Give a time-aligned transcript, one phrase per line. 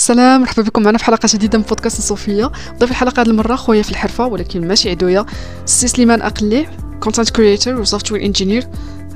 [0.00, 3.82] سلام مرحبا بكم معنا في حلقة جديدة من بودكاست صوفيا ضيف الحلقة هذه المرة خويا
[3.82, 5.26] في الحرفة ولكن ماشي عدوية.
[5.64, 6.66] سي سليمان أقلي
[7.00, 8.68] content creator و software engineer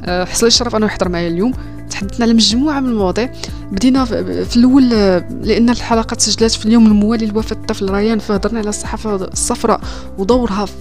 [0.06, 1.52] حصل لي الشرف أنه يحضر معايا اليوم.
[1.90, 3.32] تحدثنا على مجموعة من المواضيع.
[3.72, 4.04] بدينا
[4.44, 4.88] في الأول
[5.42, 9.80] لأن الحلقة تسجلت في اليوم الموالي لوفاة الطفل ريان فهضرنا على الصحافة الصفراء
[10.18, 10.72] ودورها في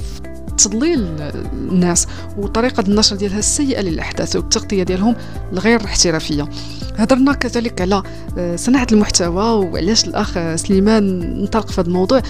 [0.58, 1.08] تضليل
[1.54, 2.08] الناس
[2.38, 5.16] وطريقة النشر ديالها السيئه للأحداث والتغطية ديالهم
[5.54, 6.50] الغير احترافيه
[6.98, 8.04] هضرنا كذلك على
[8.38, 12.22] آه، صناعة المحتوى وعلاش الأخ سليمان انطلق في هذا الموضوع.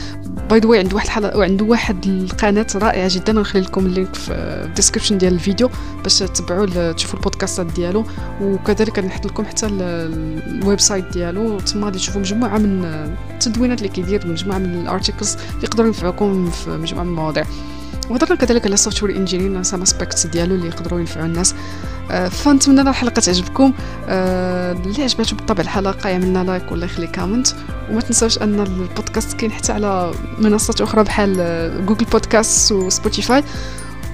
[0.49, 4.31] by the عنده واحد الحلقة وعنده واحد القناة رائعة جدا نخلي لكم ال link في
[4.65, 5.69] ال description ديال الفيديو
[6.03, 8.03] باش تتبعوا تشوفوا البودكاستات ديالو.
[8.41, 11.59] وكذلك نحط لكم حتى ال website ديالو.
[11.59, 12.85] تما غادي تشوفوا مجموعة من
[13.31, 17.45] التدوينات اللي كيدير مجموعة من ال articles اللي يقدروا ينفعوكم في مجموعة من المواضيع.
[18.09, 21.55] وهضرنا كذلك على ال software engineer some aspects ديالو اللي يقدروا ينفعوا الناس.
[22.11, 23.73] آه، فنتمنى الحلقة تعجبكم.
[24.07, 27.47] آه، اللي عجباتكم بالطبع الحلقة يعملنا like ولا يخلي comment
[27.89, 31.35] وما تنساوش أن البودكاست كاين حتى على منصات أخرى بحال
[31.85, 33.43] Google Podcast و Spotify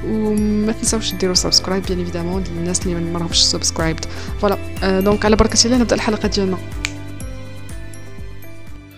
[0.06, 4.06] وما تنساوش ديروا subscribe bien évidemment للناس اللي ما راهمش subscribed
[4.42, 6.58] voilà donc على بركة الله نبدأ الحلقة ديالنا.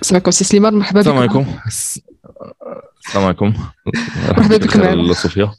[0.02, 2.11] السلام عليكم سي سليمان مرحبا بكم السلام عليكم.
[3.12, 3.54] السلام عليكم.
[4.38, 5.52] مرحبا بك معنا صوفيا.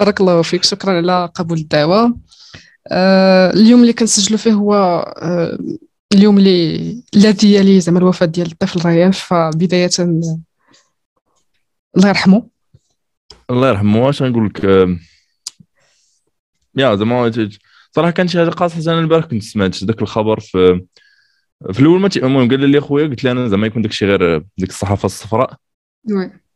[0.00, 0.64] بارك الله فيك.
[0.64, 2.18] شكرا على قبول الدعوة.
[2.92, 4.74] آه اليوم اللي كنسجلوا فيه هو
[5.22, 5.58] آه
[6.12, 10.38] اليوم اللي الذي يلي زعما الوفاة ديال الطفل ريان فبداية الله
[11.96, 12.48] يرحمه.
[13.50, 14.06] الله يرحمه.
[14.06, 14.96] واش نقول لك؟ آه
[16.76, 17.50] يا زعما
[17.92, 20.80] صراحة كان شي حاجة قاصحه أنا البارح كنت سمعت ذاك الخبر في
[21.72, 24.44] في الأول ما المهم قال لي خويا قلت لي أنا زعما يكون داك الشيء غير
[24.58, 25.56] ديك الصحافة الصفراء.
[26.10, 26.24] Oui.
[26.24, 26.47] آه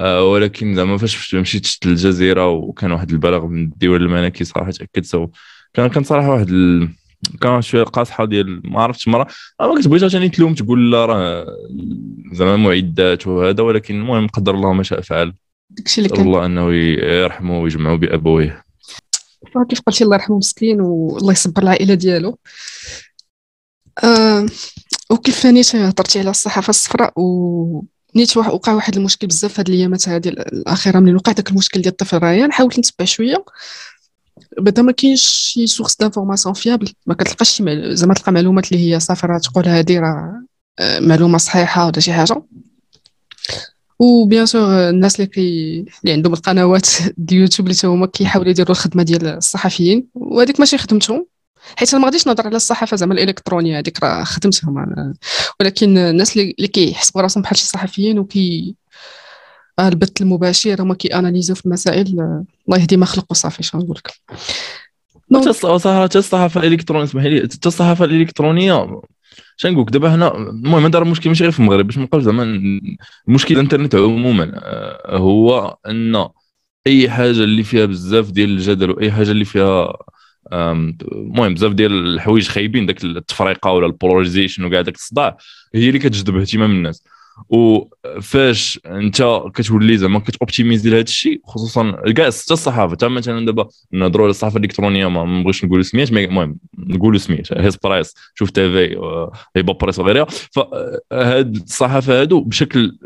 [0.00, 5.28] ولكن زعما فاش مشيت شفت الجزيرة وكان واحد البلاغ من الديوان الملكي صراحة تاكدت so
[5.74, 6.88] كان كان صراحة واحد ال...
[7.40, 9.26] كان شوية قاصحة ديال ما عرفتش مرة.
[9.60, 11.46] ما كتبغيش عشان تلوم تقول لا راه
[12.32, 15.34] زعما معدات وهذا ولكن المهم قدر الله ما شاء فعل.
[15.70, 18.64] داكشي اللي كان الله أنه يرحمه ويجمعه بأبويه.
[19.68, 22.38] كيف قلتي الله يرحمه مسكين والله يصبر العائلة ديالو.
[24.04, 24.46] آه
[25.10, 27.84] وكيف ثاني هضرتي على الصحافة الصفراء و
[28.16, 32.18] نيت وقع واحد المشكل بزاف هاد الأيامات هادي الأخيرة ملي وقع داك المشكل ديال الطفل
[32.18, 33.44] ريان حاولت نتبع شوية.
[34.58, 39.00] بعدا ما كاينش شي source d'information fiable ما كتلقاش شي زعما تلقى معلومات اللي هي
[39.00, 40.42] صافي راه تقول هادي راه
[40.78, 42.42] آه، معلومة صحيحة ولا شي حاجة.
[43.98, 46.86] و bien sûr الناس اللي كي اللي عندهم القنوات
[47.18, 51.26] ديال يوتيوب اللي هما كيحاولوا يديروا الخدمة ديال الصحفيين وهذيك ماشي خدمتهم.
[51.76, 55.14] حيت أنا ما غاديش نهضر على الصحافة زعما الالكترونيه هذيك راه خدمتهم
[55.60, 58.76] ولكن الناس اللي كيحسبوا راسهم بحال شي صحفيين وكي
[59.78, 62.06] آه، البث المباشر هما كيأناليزيو في المسائل
[62.68, 64.12] الله يهدي ما خلقوا صافي شنو نقول لك
[65.50, 69.02] صراحة الصحافة الإلكترونية اسمح لي الصحافة الإلكترونية
[69.56, 72.42] شنو نقول دابا هنا المهم هذا المشكل ماشي غير في المغرب باش ما نبقاوش زعما
[73.28, 76.28] المشكل الإنترنت عموما آه، هو أن
[76.86, 79.92] أي حاجة اللي فيها بزاف ديال الجدل وأي حاجة اللي فيها
[80.52, 85.36] المهم بزاف ديال الحوايج خايبين داك التفريقة ولا ال polarization وكاع داك الصداع
[85.74, 87.04] هي اللي كتجذب اهتمام الناس.
[87.48, 93.68] وفاش انت كتولي زعما كت optimiser لهذا الشيء خصوصا كاع حتى الصحافة حتى مثلا دابا
[93.92, 98.96] نهضروا على الصحافة الإلكترونية ما نبغيش نقولوا سميات المهم نقولوا سميات هسبريس شوف تيفي
[99.56, 100.26] هبة بريس وغيرها.
[100.52, 102.98] فهاد الصحافة هادو بشكل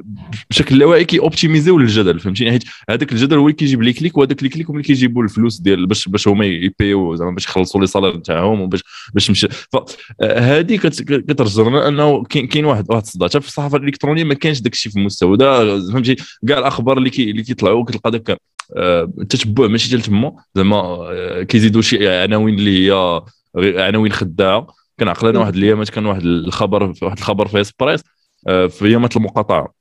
[0.50, 3.92] بشكل لا واعي كي optimiser يو للجدل فهمتيني؟ حيت هذاك الجدل هو اللي كيجيب les
[3.92, 7.14] clics وهذاك les clics هما اللي كيجيبوا الفلوس ديال باش باش هما ي payer يو
[7.14, 8.82] زعما باش يخلصوا les salaires نتاعهم وباش
[9.14, 14.72] باش مشي فهذه كترجعنا أنه كاين واحد واحد الصداع في الصحافة الإلكترونية ما كانش داك
[14.72, 16.16] الشيء في المستوى دا فهمتي؟
[16.48, 18.38] كاع الأخبار اللي كي اللي كيطلعوا كتلقى داك
[18.72, 20.32] التتبع آه، ماشي ديال تما.
[20.54, 23.22] زعما آه، كيزيدوا شي عناوين اللي هي
[23.56, 24.66] عناوين خداعة.
[25.00, 28.00] كنعقل أنا واحد الأيامات كان واحد الخبر واحد الخبر في هسبريس
[28.48, 29.76] آه، في أيامات المقاطعة.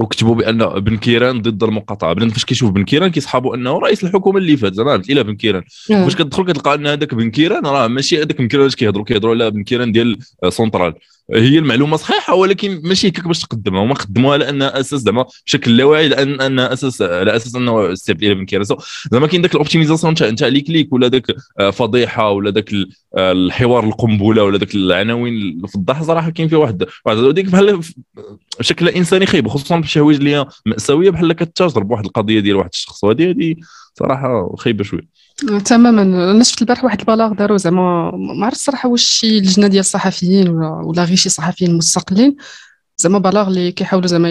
[0.00, 2.12] وكتبوا بأن بن كيران ضد المقاطعة.
[2.12, 4.74] بنادم فاش كيشوف بن كيران كيصحابوا أنه رئيس الحكومة اللي فات.
[4.74, 5.62] زعما إلى بن كيران.
[5.88, 9.50] فاش كتدخل كتلقى أن هذاك بن كيران راه ماشي هذاك بن كيران كيهضروا كيهضروا على
[9.50, 10.94] بن كيران ديال سونترال
[11.34, 15.76] هي المعلومة صحيحة ولكن ماشي هكاك باش تقدمها هما قدموها على انها أساس زعما بشكل
[15.76, 18.76] لا واعي لأن أن أساس على أساس أنه استبدال من كيرسو.
[19.12, 22.72] زعما كاين ذاك ال optimisation تاع تاع les clics ولا ذاك آه، فضيحة ولا ذاك
[23.16, 25.34] آه، الحوار القنبلة ولا ذاك العناوين
[25.64, 27.80] الفضاحه صراحة كاين فيها واحد واحد هذيك بحال
[28.58, 32.70] بشكل إنساني خايب خصوصا في حوايج اللي هي مأساوية بحال كتاجر بواحد القضية ديال واحد
[32.72, 33.04] الشخص.
[33.04, 33.56] وهذه هذه
[33.98, 35.08] صراحة خايبة شوية.
[35.64, 36.02] تماما.
[36.02, 40.48] أنا شفت البارح واحد البلاغ داروا زعما ما عرفت الصراحه واش شي لجنه ديال الصحفيين
[40.48, 42.36] ولا ولا غير شي صحفيين مستقلين.
[42.98, 44.30] زعما بلاغ اللي كيحاولوا زعما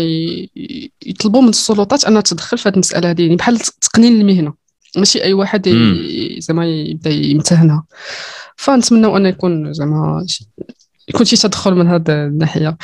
[1.05, 4.53] يطلبوا من السلطات أنها تدخل في هذه المسألة هذه يعني بحال تقنين المهنة.
[4.97, 5.69] ماشي أي واحد
[6.37, 7.85] زعما يبدأ يمتهنها.
[8.55, 10.25] فنتمنوا أن يكون زعما
[11.09, 12.77] يكون شي تدخل من هذه الناحية.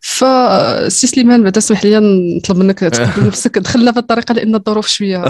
[0.00, 1.98] فسي سليمان بعدا اسمح لي
[2.36, 3.58] نطلب منك تقدم نفسك.
[3.58, 5.24] دخلنا في الطريقة لأن الظروف شوية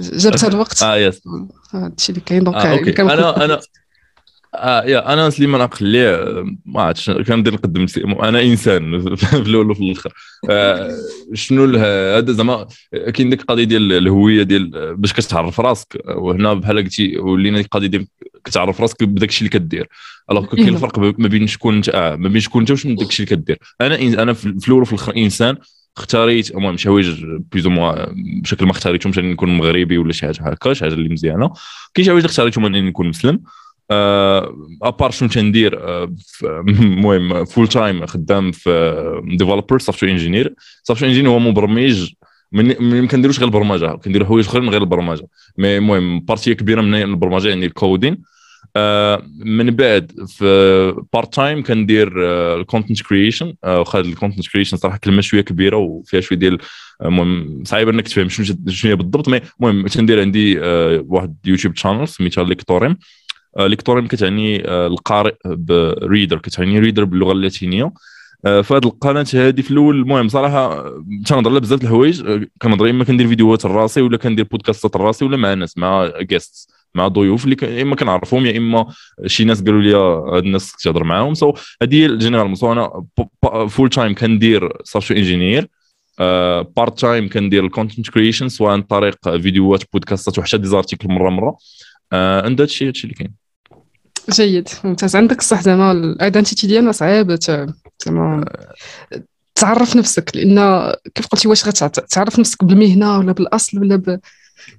[0.00, 0.82] جابتها الوقت.
[0.92, 1.22] آه yes
[1.74, 3.60] هذا الشيء اللي كاين donc آه OK أنا أنا
[4.54, 6.16] آه yeah أنا سليمان أكالي
[6.66, 7.86] ما عرفتش كندير نقدم
[8.22, 10.12] أنا إنسان في الأول وفي الآخر.
[10.50, 10.90] آه
[11.34, 11.78] شنو
[12.16, 12.66] هذا زعما
[13.14, 15.98] كاين ديك القضية ديال الهوية ديال باش كتعرف راسك.
[16.08, 18.06] وهنا بحال قلتي ولينا القضية ديال
[18.44, 19.88] كتعرف راسك بداك الشيء اللي كدير.
[20.30, 23.36] alors كاين الفرق ما بين شكون انت آه ما بين شكون انت وشنو الشيء اللي
[23.36, 25.56] كدير أنا أنا في الأول وفي الآخر انسان
[25.96, 27.68] اختاريت المهم شي حوايج بليز
[28.42, 31.52] بشكل ما اختاريتهمش انني نكون مغربي ولا شي حاجة هكا شي حاجة اللي مزيانه
[31.94, 33.40] كاين شي حوايج اختاريتهم انني نكون مسلم
[34.82, 35.80] à part شنو تندير
[36.44, 42.12] المهم full time خدام في developer software engineer software engineer هو مبرمج
[42.52, 45.26] ما كنديروش غير البرمجه كنديروا حوايج اخرين غير البرمجه
[45.58, 48.22] mais المهم partie كبيره من البرمجه يعني ال coding
[49.44, 52.12] من بعد في part time كندير
[52.60, 56.58] ال content creation واخا ال content creation صراحة كلمة شوية كبيرة وفيها شوية ديال
[57.04, 60.58] المهم صعيب إنك تفهم شنو شنو بالضبط mais المهم تندير عندي
[60.98, 62.96] واحد YouTube channel سميتها Lectorem
[63.58, 67.92] Lectorem كتعني القارئ ب reader كتعني reader باللغة اللاتينية.
[68.44, 70.84] فهاد القناه هذه في الأول المهم صراحة
[71.26, 72.44] تنهضر على بزاف الحوايج.
[72.62, 77.08] كنهضر إما كندير فيديوهات لراسي ولا كندير بودكاستات لراسي ولا مع ناس مع guests مع
[77.08, 78.86] ضيوف اللي يا إما كنعرفهم يا إما
[79.26, 79.94] شي ناس قالوا لي
[80.36, 81.34] هاد الناس تهضر معاهم.
[81.34, 83.04] so هذه هي ال general so أنا
[83.68, 85.68] full time كندير software engineer
[86.76, 91.30] part time كندير ال content creation سواء عن طريق فيديوهات بودكاستات وحتى des articles مرة
[91.30, 91.56] مرة.
[92.12, 93.32] عند هادشي هادشي اللي كاين.
[94.30, 94.68] جيد.
[94.84, 95.16] ممتاز.
[95.16, 97.38] عندك الصح زعما ال identity ديالنا صعيب
[98.06, 98.44] زعما
[99.54, 104.20] تعرف نفسك لأن كيف قلتي واش غتعرف نفسك بالمهنة ولا بالأصل ولا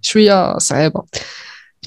[0.02, 1.04] بشويه صعيبة.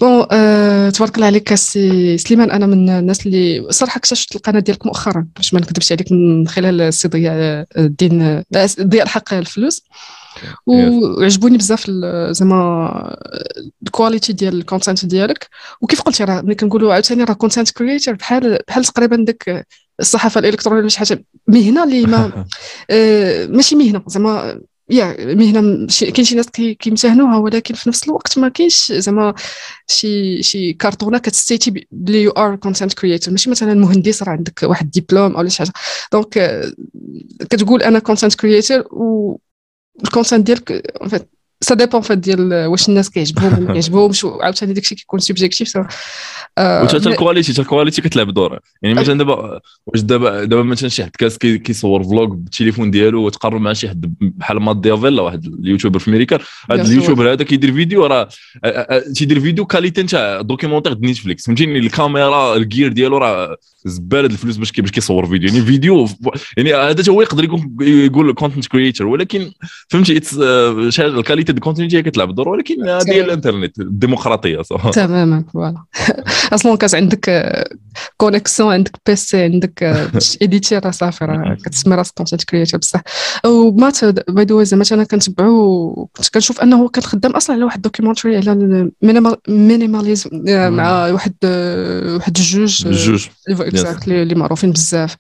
[0.00, 4.87] bon أه تبارك الله عليك سي سليمان أنا من الناس اللي صراحة اكتشفت القناة ديالك
[4.87, 8.43] مؤخرا باش ما نكذبش عليك من خلال السي ضياء الدين
[8.81, 9.84] ضياء الحق الفلوس.
[10.66, 11.90] وعجبوني بزاف
[12.31, 13.16] زعما
[13.82, 15.48] ال quality ديال ال content ديالك.
[15.81, 19.66] وكيف قلتي راه ملي كنقولوا عاوتاني راه content creator بحال بحال تقريبا داك
[20.00, 22.44] الصحافة الإلكترونية شي حاجة مهنة اللي ما
[22.90, 24.60] آه ماشي مهنة زعما
[24.91, 29.35] يا مهنة كاين شي ناس كيمتهنوها ولكن في نفس الوقت ما كاينش زعما
[29.88, 34.31] شي شي كارطونه كت state ي بلي you are content creator ماشي مثلا مهندس راه
[34.31, 35.73] عندك واحد ديبلوم أو شي حاجة.
[36.12, 36.62] donc
[37.50, 39.37] كتقول أنا content creator و
[40.05, 40.83] ال content ديالك
[41.61, 44.25] ça dépend فات ديال واش الناس كيعجبهم ولا كيعجبهمش.
[44.25, 45.81] عاوتاني داكشي كيكون subjective so
[46.58, 50.88] وحتى ال quality حتى ال quality كتلعب دور يعني مثلا دابا واش دابا دابا مثلا
[50.88, 55.47] شي حد كاس كيصور vlog بالتليفون ديالو وتقرب مع شي حد بحال Matt D'Avella واحد
[55.47, 56.38] ال YouTuber في أمريكا.
[56.70, 58.29] هذا ال YouTuber هذا كيدير فيديو راه
[59.14, 64.56] تيدير video quality نتاع documentaire de Netflix فهمتيني؟ الكاميرا ال gear ديالو راه زبالة الفلوس
[64.56, 65.49] باش باش كيصور فيديو.
[65.49, 66.08] يعني فيديو
[66.56, 67.44] يعني هذا هو يقدر
[67.81, 69.50] يقول content creator ولكن
[69.88, 70.20] فهمتي؟
[70.99, 74.62] ال qualité du content هي كتلعب دور ولكن هذه الانترنت الديمقراطية
[74.93, 75.85] تماما voilà.
[76.54, 77.54] أصلا كاس عندك
[78.17, 79.82] connexion عندك PC عندك
[80.43, 83.02] éditer راه صافي راه كتسمي راسك content creator بصح.
[83.47, 87.82] وما ت by the زعما أنا كنتبعو كنت كنشوف أنه كان خدام أصلا على واحد
[87.82, 88.52] documentary على
[89.49, 91.34] ال minimalism مع واحد
[92.16, 93.26] واحد الجوج جوج.
[93.50, 95.16] exactly اللي معروفين بزاف.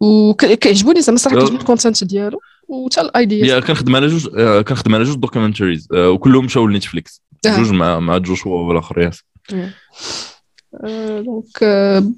[0.00, 2.40] وكيعجبوني زعما صراحة كيعجبني ال content ديالو.
[2.72, 4.28] وحتى الايديا yeah كنخدم على جوج
[4.62, 9.22] كنخدم على جوج documentaries وكلهم مشاو ل Netflix جوج مع مع جوشوا والآخر yes
[11.24, 11.64] donc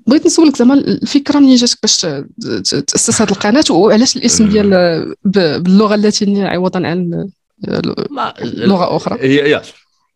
[0.06, 2.00] بغيت نسولك زعما الفكرة منين جاتك باش
[2.70, 7.28] تأسس هذه القناة وعلاش الاسم ديال باللغة اللاتينية عوضا عن
[8.44, 9.62] لغة أخرى؟ هي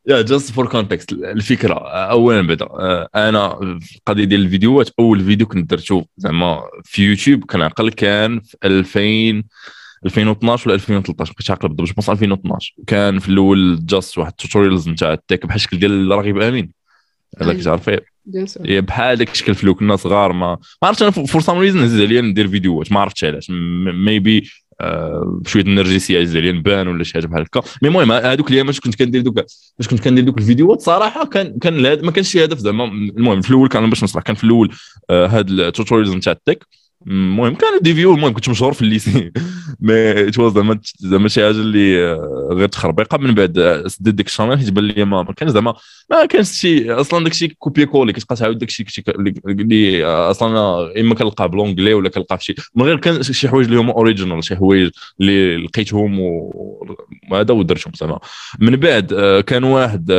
[0.07, 2.69] yeah just for context الفكرة اولا بدا
[3.15, 8.57] أنا في القضية ديال الفيديوهات أول فيديو كنت درته زعما في يوتيوب كنعقل كان في
[8.65, 9.43] 2000
[10.05, 14.89] 2012 ولا 2013 بقيت عاقل بالضبط بس 2012 كان في الأول just واحد ال tutorials
[14.89, 16.73] نتاع ال tech بحال الشكل ديال رغيب أمين.
[17.41, 18.05] هذاك تعرفيه
[18.67, 20.47] هي بحال داك الشكل فلوغ كنا صغار ما
[20.83, 23.51] ما عرفتش أنا for some reason هز عليا ندير فيديوهات ما عرفتش علاش.
[23.51, 24.51] maybe
[24.81, 27.63] آه بشويه النرجسية عز عليا نبان ولا شي حاجة بحال هكا.
[27.83, 29.35] mais المهم هذوك الأيام كنت كندير دوك
[29.79, 32.85] باش كنت كندير دوك الفيديوهات صراحة كان كان ما كانش شي هدف زعما.
[32.85, 34.75] المهم في الأول كان باش نصلح كان في الأول
[35.11, 36.67] آه هاد ال tutorials نتاع ال tech.
[37.07, 38.15] المهم كان des vues.
[38.15, 39.33] المهم كنت مشهور في ال lycée.
[39.81, 42.13] mais it was زعما زعما شي حاجة اللي
[42.53, 43.85] غير تخربيقة من بعد.
[43.87, 45.75] سديت ديك ال channel حيت بان لي ما كان زعما
[46.11, 51.57] ما كانش شي أصلا داك الشيء copier-coller كتبقى تعاود الشيء اللي أصلا إما كنلقاه بال
[51.57, 54.91] anglais ولا كنلقاه في شي من غير كان شي حوايج اللي هما original شي حوايج
[55.21, 56.21] اللي لقيتهم
[57.31, 58.19] وهذا ودرتهم زعما.
[58.59, 59.15] من بعد
[59.47, 60.11] كان واحد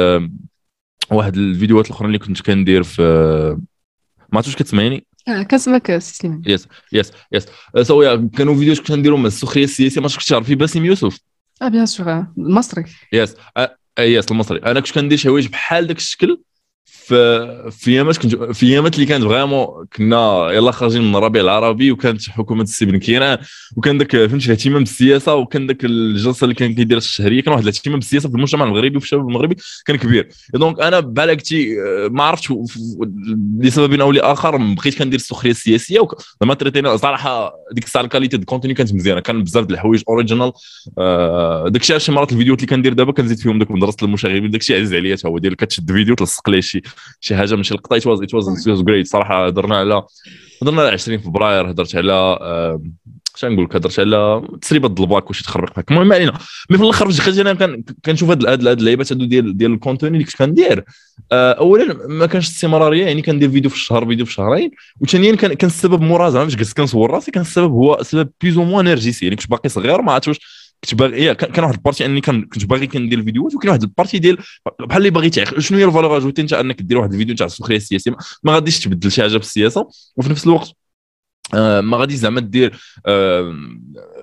[1.12, 3.02] واحد الفيديوهات الأخرى اللي كنت كندير في
[4.18, 5.09] ما عرفتش كتسمعيني؟ آه،
[5.52, 7.46] كنسمعك سليمان yes yes yes
[7.82, 11.20] so كانوا videos كنت نديرهم السخريه السياسيه ما كنتش تعرفي باسم يوسف
[11.62, 13.36] آه bien sûr المصري yes
[14.00, 16.42] yes المصري أنا كنت كندير شي حوايج بحال داك الشكل
[17.72, 22.30] في ايامات كنت في ايامات اللي كانت vraiment كنا يلا خارجين من الربيع العربي وكانت
[22.30, 23.38] حكومة السي بن كيران
[23.76, 28.00] وكان داك فهمتي الاهتمام بالسياسة وكان داك الجلسة اللي كان كيدير الشهريه كان واحد الاهتمام
[28.00, 30.30] بالسياسة في المجتمع المغربي وفي الشباب المغربي كان كبير.
[30.54, 31.76] donc أنا بحال قلتي
[32.12, 32.54] ما عرفتش
[33.60, 36.08] لسبب أو لآخر بقيت كندير السخرية السياسية
[36.42, 39.20] زعما تريتينا صراحة ديك الساعة ال qualité du contenu كانت مزيانة.
[39.20, 40.52] كان بزاف د الحوايج original
[40.98, 44.62] آه، داك الشيء شي مرات الفيديوهات اللي كندير دابا كنزيد فيهم داك مدرسة المشاغبين داك
[44.62, 46.82] الشيء عزيز عليا هو ديال كتشد فيديو تلصق ليه شي.
[47.22, 47.98] شي حاجة ماشي لقطة.
[47.98, 49.48] it was it was great صراحة.
[49.48, 50.04] هضرنا على
[50.62, 51.72] هضرنا على 20 فبراير.
[51.72, 52.38] هضرت على
[53.36, 56.34] اش نقول لك؟ هضرت على تسريبه الباك وشي تخربق بحال المهم علينا.
[56.70, 60.14] mais في الأخر فاش دخلت أنا كنشوف هاد هاد اللعيبات هادو ديال ديال ال contenu
[60.14, 60.84] اللي كنت كندير.
[61.32, 63.22] آه، اولا ما كانش استمراريه يعني.
[63.22, 64.72] كندير فيديو في الشهر فيديو في شهرين.
[65.00, 67.32] وثانيا كان السبب مورا زعما فاش كنصور راسي.
[67.32, 71.36] كان السبب هو سبب bizarrement نرجسي يعني كنت باقي صغير ما عرفتش واش كنت باغي
[71.36, 74.38] كان واحد ال partie اني كنت باغي كندير الفيديوهات وكاين واحد ال partie ديال
[74.80, 77.46] بحال اللي باغي تعيق شنو هي ال valeur ajoutée؟ انت أنك دير واحد الفيديو تاع
[77.46, 78.16] السخرية السياسية.
[78.44, 79.90] ما غاديش تبدل شي حاجة في السياسة.
[80.18, 80.72] وفي نفس الوقت
[81.54, 83.56] آه ما غاديش زعما دير آه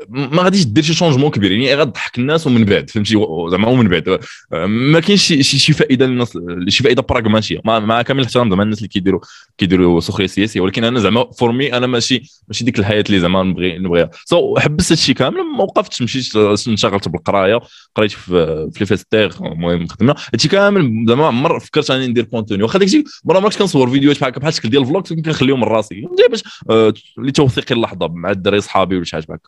[0.08, 3.14] ما غاديش دير شي changement كبير يعني غتضحك الناس ومن بعد فهمتي؟
[3.50, 4.08] زعما ومن بعد.
[4.52, 6.38] آه ما كاينش شي, شي فائدة للناس
[6.68, 9.20] شي فائدة براغماتيه مع, مع كامل الاحترام زعما الناس اللي كيديروا
[9.58, 13.42] كيديروا سخرية سياسية ولكن أنا زعما for me أنا ماشي ماشي ديك الحياة اللي زعما
[13.42, 14.10] نبغي نبغيها.
[14.25, 16.36] so so, حبست هادشي كامل ما وقفتش مشيت
[16.68, 17.60] انشغلت بالقراية
[17.94, 18.70] قريت في
[19.12, 20.14] لي المهم خدمنا.
[20.32, 24.32] هادشي كامل زعما عمر فكرت أني ندير contenu واخا داكشي ما كنت كنصور فيديوهات بحال
[24.32, 28.96] بحال الشكل ديال ال vlogs كنخليهم من راسي باش آه لتوثيق اللحظة مع الدراري صحابي
[28.96, 29.38] ولا شي حاجة بحال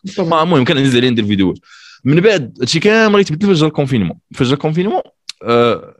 [0.43, 1.57] المهم كان عزيز عليا ندير فيديوهات
[2.03, 5.01] من بعد هادشي كامل يتبدل فاش ال confinement فاش ال confinement
[5.43, 5.95] آه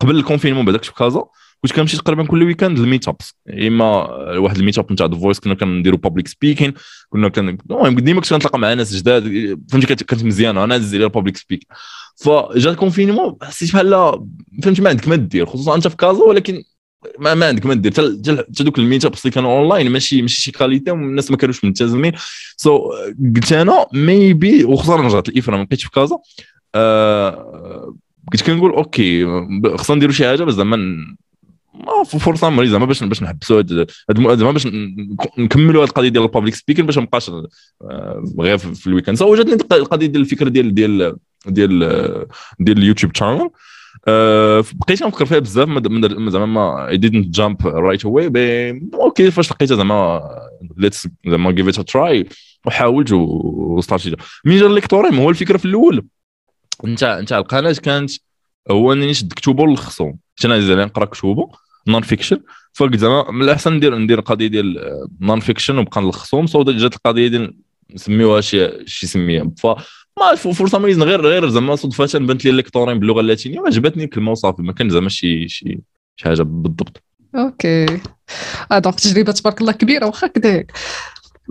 [0.00, 1.24] قبل ال confinement بعدا كنت في كازا
[1.62, 3.84] كنت كنمشي تقريبا كل weekend لل meetups إما
[4.36, 6.74] واحد ال meetup نتاع the voice كنا كنديروا public speaking
[7.10, 9.22] كنا كان المهم ديما كنت كنتلاقى مع ناس جداد
[9.70, 11.66] فهمتي كانت مزيانة أنا نزل ال public speak
[12.16, 13.90] فجا ال confinement حسيت بحال
[14.62, 16.62] فهمتي ما عندك ما دير خصوصا أنت في كازا ولكن
[17.18, 17.92] ما, ما عندك ما دير.
[17.92, 22.12] حتى دوك ال meetups اللي كانوا أونلاين ماشي ماشي شي qualité والناس ما كانوش ملتزمين.
[22.56, 22.94] so so,
[23.36, 26.18] قلت أنا maybe وخصوصا رجعت الافرا ما بقيتش في كازا.
[26.74, 27.94] آه
[28.32, 29.26] كنت كنقول okay
[29.76, 30.76] خصنا نديروا شي حاجة بس زعما
[31.74, 33.62] ما فرصة مريضه زعما باش باش نحبسوا
[34.34, 34.68] زعما باش
[35.38, 39.18] نكملوا هذه القضية ديال ال public speaking باش ما نبقاش آه، غير في ال weekend
[39.18, 41.78] so وجدني القضية ديال الفكرة ديال ديال ديال
[42.60, 43.50] ديال اليوتيوب شانل
[44.06, 45.68] بقيت نفكر فيها بزاف
[46.28, 50.20] زعما ما اي didn't جامب رايت اواي أوكي فاش لقيتها زعما
[50.76, 52.28] ليتس زعما جيف ات تراي
[52.66, 56.06] وحاولت وستارتيت من جا الالكتوريم هو الفكرة في الأول.
[56.84, 58.10] انت انت القناة كانت
[58.70, 61.48] هو أنني نشد كتوبه ونلخصهم أنا زعما نقرا كتوبه
[61.88, 62.40] نون فيكشن
[62.72, 67.28] فقلت زعما من الاحسن ندير ندير القضية ديال نون فيكشن ونبقى نلخصهم سو جات القضية
[67.28, 67.54] ديال
[67.94, 69.50] نسميوها شي شي سمية.
[70.18, 74.62] ما فرصة ميزن غير غير زعما صدفة بانت لي الكتورين باللغة اللاتينية وعجبتني الكلمة وصافي
[74.62, 75.78] ما كان زعما شي شي
[76.16, 77.02] شي حاجة بالضبط.
[77.34, 77.86] okay.
[78.72, 80.72] آه donc تجربة تبارك الله كبيرة واخا كذاك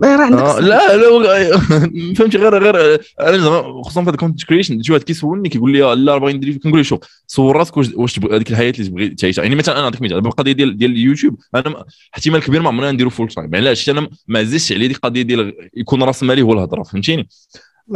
[0.04, 1.58] راه عندك آه لا لا
[2.16, 5.94] فهمتي غير غير أنا زعما خصوصا في ال content creation شي واحد كيسولني كيقول لي
[5.94, 9.42] لا باغي ندير كنقول له شوف صور راسك واش هذيك الحياة اللي تبغي تعيشها.
[9.42, 13.10] يعني مثلا أنا نعطيك مثال القضية ديال ديال اليوتيوب أنا احتمال كبير ما عمرنا نديرو
[13.10, 16.82] full time علاش؟ أنا ما عزيزش عليه ديك القضية ديال يكون رأس مالي هو الهضرة
[16.82, 17.28] فهمتيني؟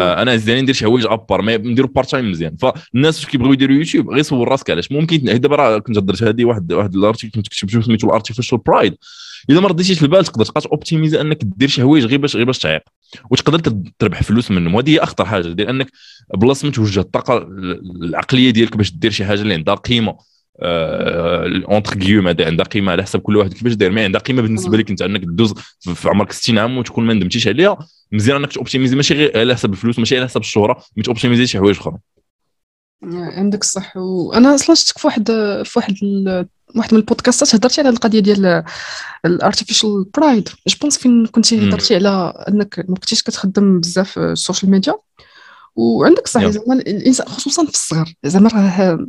[0.00, 2.56] آه أنا زين ندير شي حوايج à part ما نديرو part time مزيان.
[2.56, 6.44] فالناس واش كيبغيو يديروا يوتيوب غير صور راسك علاش؟ ممكن دابا راه كنت هضرت هذه
[6.44, 8.94] واحد واحد ال article كنت كتبت سميتو ال artificial pride
[9.50, 12.58] إذا ما رديتيش البال تقدر تبقى optimiser أنك دير شي حوايج غير باش غير باش
[12.58, 12.82] تعيق.
[13.30, 14.74] وتقدر تربح فلوس منهم.
[14.74, 15.90] وهذه هي أخطر حاجة ديال أنك
[16.34, 17.48] بلاصة ما توجه الطاقة
[18.02, 20.16] العقلية ديالك باش دير شي حاجة اللي عندها قيمة.
[20.62, 23.52] entre guillemets هذا عندها قيمة على حسب كل واحد.
[23.52, 24.90] كيفاش داير؟ ما عندها قيمة بالنسبة لك.
[24.90, 27.78] انت انك دوز في عمرك 60 عام وتكون ما ندمتيش عليها.
[28.12, 31.58] مزيان انك t'optimiser ماشي غير على حسب الفلوس ماشي على حسب الشهرة mais t'optimiser شي
[31.58, 31.96] حوايج أخرى.
[33.02, 35.26] عندك الصح وأنا أصلا شفتك في واحد
[35.64, 35.94] في واحد
[36.76, 38.64] واحد من ال podcastات هضرتي على القضية ديال
[39.24, 44.26] ال artificial pride je pense فين كنتي هضرتي على أنك ما بقيتيش كتخدم بزاف ال
[44.26, 44.94] social media
[45.76, 49.06] وعندك صح زعما الإنسان خصوصا في الصغر زعما راه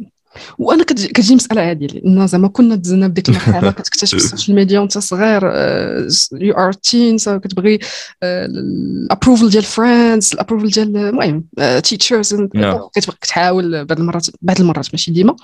[0.57, 4.97] وأنا كتجي مسألة عاديه لأن زعما كنا دزنا بديك المرحلة كتكتشف ال social media وأنت
[4.97, 5.43] صغير
[6.33, 7.79] you are teen كتبغي
[8.23, 11.45] ال approval ديال friends ال approval ديال المهم
[11.83, 15.35] teachers كتبغي كتحاول بعض المرات بعض المرات ماشي ديما.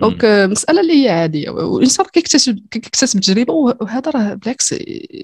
[0.00, 4.74] donc مسألة اللي هي عاديه والانسان كيكتسب كيكتسب تجربة وهذا راه بالعكس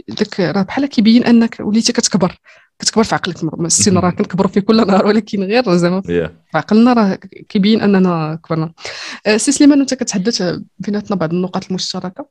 [0.08, 2.38] داك راه بحال كيبين أنك وليتي كتكبر.
[2.80, 3.36] كتكبر في عقلك.
[3.64, 7.14] السن راه كنكبروا فيه كل نهار ولكن غير زعما في عقلنا راه
[7.48, 8.72] كيبين أننا كبرنا.
[9.26, 10.42] أه، سي سليمان أنت كتحدث
[10.78, 12.26] بيناتنا بعض النقاط المشتركة.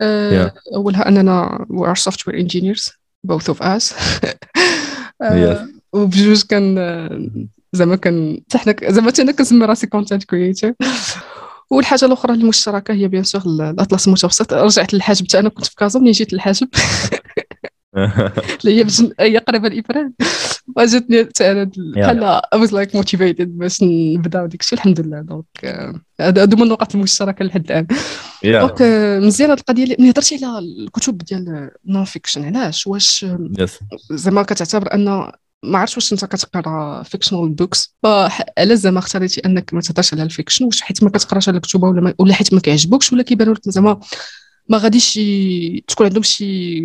[0.00, 2.92] آه، أولها أننا we are software engineers
[3.28, 3.94] both of us.
[5.22, 6.78] آه، وبجوج كان
[7.72, 10.72] زعما كان حتى حنا زعما أنا كنسمي راسي content creator
[11.70, 14.52] والحاجة الأخرى المشتركة هي bien sûr الأطلس المتوسط.
[14.52, 16.68] رجعت للحاجب حتى أنا كنت في كازا ملي جيت للحاجب؟
[18.64, 18.86] اللي هي
[19.20, 20.12] هي قريبة لابران
[20.76, 24.78] وجاتني أنا بحال I was like motivated باش نبدأ وديك الشيء.
[24.78, 25.20] الحمد لله.
[25.20, 25.46] donc
[26.20, 27.86] هادو هما النقط المشتركة لحد الآن.
[28.44, 28.82] donc
[29.26, 29.84] مزيانة القضية.
[29.84, 33.26] اللي هضرتي على الكتب ديال non-fiction علاش؟ واش
[34.10, 35.32] زعما كتعتبر أن
[35.62, 40.27] ما عرفتش واش أنت كتقرأ fictional books فعلا زعما اختاريتي أنك ما تهضرش على ال
[40.27, 43.60] fiction واش حيت ما كتقراش على الكتب ولا ولا حيت ما كيعجبوكش ولا كيبانوا لك
[43.68, 44.00] زعما
[44.70, 45.20] ما غاديش
[45.86, 46.82] تكون عندهم شي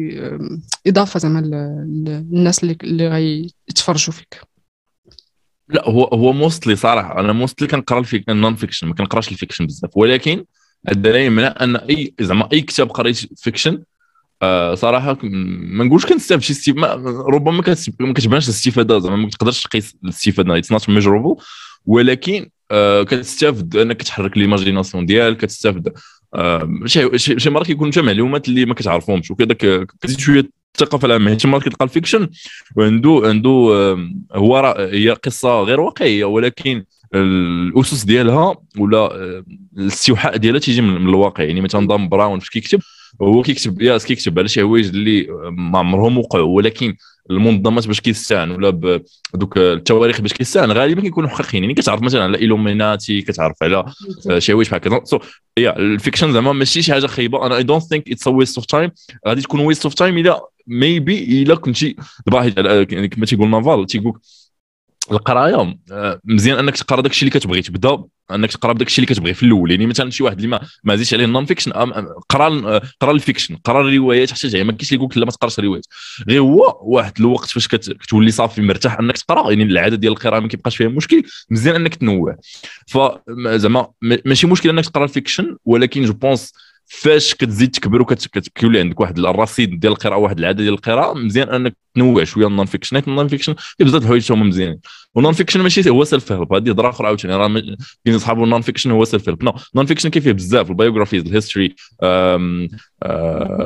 [0.88, 4.42] إضافة زعما للناس اللي اللي غيتفرجوا فيك.
[5.70, 9.36] لا هو هو mostly صراحة أنا mostly كنقرأ ال fic ال non-fiction ما كنقراش ال
[9.36, 9.98] fiction بزاف.
[9.98, 10.46] ولكن
[10.88, 13.84] هذا لا يمنع أن أي زعما أي كتاب قريت fiction
[14.42, 16.94] آه صراحة ما نقولش كنستافد شي استفاده
[17.28, 17.52] ربما
[18.00, 21.36] ما كتبانش الاستفادة زعما ما تقدرش تقيس الاستفادة it's not measurable
[21.86, 25.94] ولكن آه كتستافد أنك تحرك l'imagination ديالك كتستافد
[26.86, 29.58] شي شي مرات كيكون فيها معلومات اللي ما كتعرفوش وكذاك
[30.02, 32.30] كتزيد شوية الثقافه العامه حيت مرات كتلقى ال fiction
[32.76, 33.50] وعنده عنده
[34.34, 39.44] هو هي قصة غير واقعية ولكن الأسس ديالها ولا آه،
[39.78, 41.44] الاستيحاء ديالها تيجي من الواقع.
[41.44, 42.80] يعني مثلا دان براون فاش كيكتب
[43.22, 46.96] هو كيكتب yes كيكتب على شي حوايج اللي ما عمرهم وقعوا ولكن
[47.32, 48.70] المنظمات باش كيستعن ولا
[49.34, 51.64] بدوك التواريخ باش كيستعن غالبا كيكونوا حقيقيين.
[51.64, 53.86] يعني كتعرف مثلا على ايلوميناتي كتعرف على
[54.38, 55.06] شي حوايج بحال هكا.
[55.06, 55.20] so
[55.58, 57.46] yeah ال fiction زعما ماشي شي حاجة خايبة.
[57.46, 58.92] أنا I don't think it's a waste of time
[59.28, 61.96] غادي تكون waste of time إلا maybe إلا كنتي
[62.28, 62.44] دابا
[62.92, 64.20] يعني كما تيقول نافال تيقول
[65.12, 69.16] القرايه آه، مزيان أنك تقرأ داك الشيء اللي كتبغي تبدا أنك تقرأ بداك الشيء اللي
[69.16, 71.72] كتبغي في الأول يعني مثلا شي واحد اللي ما ما عليه ال non-fiction
[72.30, 74.64] قرأ قرأ ال fiction قرأ الروايات حتى جاي.
[74.64, 75.86] ما كاينش اللي يقول لك لا ما تقراش الروايات.
[76.30, 79.50] غير هو واحد الوقت فاش كتولي صافي مرتاح أنك تقرأ.
[79.52, 82.38] يعني العادة ديال القراءة ما كيبقاش فيها مشكل مزيان أنك تنوع.
[82.88, 86.54] فزعما ماشي مشكل أنك تقرأ ال fiction ولكن je pense
[86.86, 91.78] فاش كتزيد تكبر وكتولي عندك واحد الرصيد ديال القراءة واحد العادة ديال القراءة مزيان أنك
[91.96, 94.80] تنوع شوية ال non-fiction حيت ال non-fiction بزاف الحوايج هما مزيانين.
[95.16, 97.36] و non-fiction ماشي هو self-help هذه هضرة أخرى عاوتاني.
[97.36, 101.32] راه كاين صحاب ال non-fiction هو self-help no non-fiction كاين فيه بزاف ال biographies ال
[101.32, 101.76] history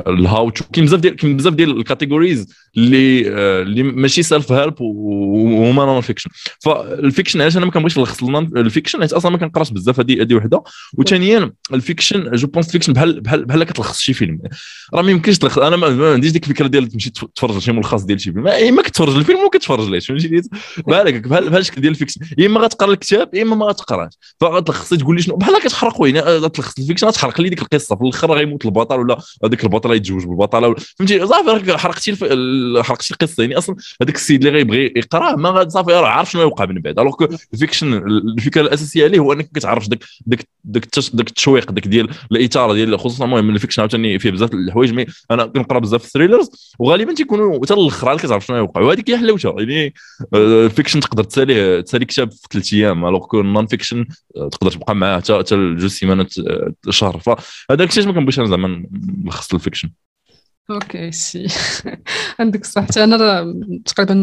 [0.08, 4.22] ال how to كاين بزاف ديال كاين بزاف ديال ال categories اللي آه، اللي ماشي
[4.22, 9.38] self-help وهما non-fiction فال fiction علاش أنا ما كنبغيش نلخص ال fiction حيت أصلا ما
[9.38, 10.00] كنقراش بزاف.
[10.00, 10.62] هذه هذه وحدة.
[10.98, 14.38] وثانيا ال fiction je pense ال fiction بحال بحال بحال كتلخص شي فيلم.
[14.94, 18.19] راه ما يمكنش تلخص أنا ما عنديش ديك الفكرة ديال تمشي تفرج شي ملخص ديال
[18.20, 20.42] شي فيلم اما كتفرج الفيلم وكتفرج ليه؟ فهمتي
[20.86, 24.12] بحال بحال بحال الشكل ديال ال fiction يا اما غتقرا الكتاب يا اما ما غتقراش.
[24.40, 27.96] فغتلخص تقول لي شنو؟ بحال كتحرقوا يعني تلخص ال fiction غتحرق لي ديك القصة.
[27.96, 32.16] في الأخر غيموت البطل ولا هذاك البطل يتزوج بالبطله فهمتي؟ صافي حرقتي
[32.82, 33.42] حرقتي القصة.
[33.42, 36.98] يعني أصلا هذاك السيد اللي غيبغي يقرا ما صافي راه عارف شنو يوقع من بعد.
[36.98, 37.14] alors
[37.54, 37.92] ال fiction
[38.38, 42.98] الفكرة الأساسية عليه هو إنك كتعرف داك داك داك داك التشويق داك ديال الاثاره ديال
[42.98, 47.14] خصوصا المهم ال fiction عاوتاني فيه بزاف الحوايج mais أنا كنقرأ بزاف ال thrillers وغالبا
[47.14, 49.94] تيكونوا حتى الآخر كتعرف شنو يوقع وهذيك هي حلاوتها يعني
[50.34, 54.70] ال fiction آه، تقدر تساليه تسالي كتاب في ثلاث أيام alors que ال non-fiction تقدر
[54.70, 57.18] تبقى معاه حتى حتى جوج سيمانات آه، شهر.
[57.18, 58.86] فهذاك الشيء ما كنبغيش أنا زعما
[59.24, 59.90] نلخص ال fiction
[60.70, 61.46] okay سي
[62.40, 63.44] عندك الصح حتى أنا
[63.84, 64.14] تقريبا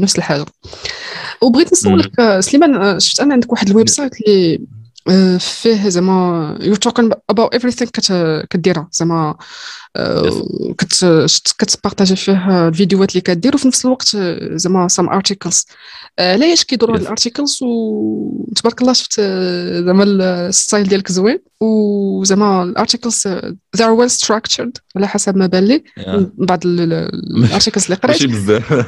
[0.00, 0.46] نفس الحاجة.
[1.42, 4.66] وبغيت نسولك سليمان شفت أنا عندك واحد ال website اللي
[5.08, 7.90] آه، فيه زعما you talking about everything
[8.50, 9.36] كديرها زعما
[9.96, 10.44] آه،
[11.58, 14.16] كت partager فيه الفيديوهات اللي كدير وفي نفس الوقت
[14.54, 15.66] زعما some articles
[16.18, 19.20] علاش كيدوروا هاد ال articles وتبارك الله شفت
[19.84, 23.28] زعما ال style ديالك زوين وزعما ال articles
[23.76, 24.72] they are well structured.
[24.96, 25.82] على حسب ما بان لي
[26.38, 28.22] بعض ال articles اللي قريت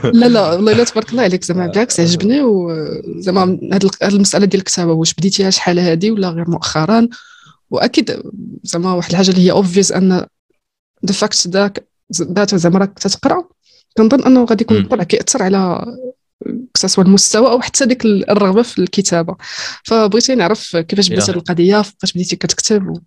[0.04, 4.92] لا لا والله لا تبارك الله عليك زعما بالعكس عجبني وزعما هاد المساله ديال الكتابه
[4.92, 7.08] واش بديتيها شحال هادي ولا غير مؤخرا
[7.70, 8.22] واكيد
[8.62, 10.26] زعما واحد الحاجة اللي هي obvious in
[11.06, 11.86] the fact that
[12.20, 13.44] that زعما راك تتقرا
[13.96, 15.86] كنظن أنه غادي يكون بالطبع كيأثر على
[16.76, 19.36] سواء المستوى أو حتى ديك الرغبة في الكتابة.
[19.84, 23.02] فبغيتي نعرف كيفاش بديتي القضية فاش بديتي كتكتب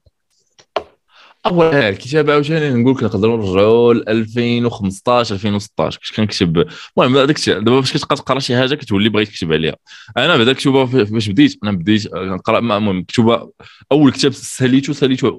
[1.45, 6.65] اولا الكتابه عاوتاني نقول لك نقدروا نرجعوا ل 2015 2016 كنت كنكتب
[6.97, 9.75] المهم هذاك الشيء دابا فاش كتبقى تقرأ شي حاجة كتولي باغي تكتب عليها.
[10.17, 13.49] أنا بعدا الكتوبه فاش بديت أنا بديت نقرأ المهم كتوبه
[13.91, 15.31] أول كتاب ساليته ساليته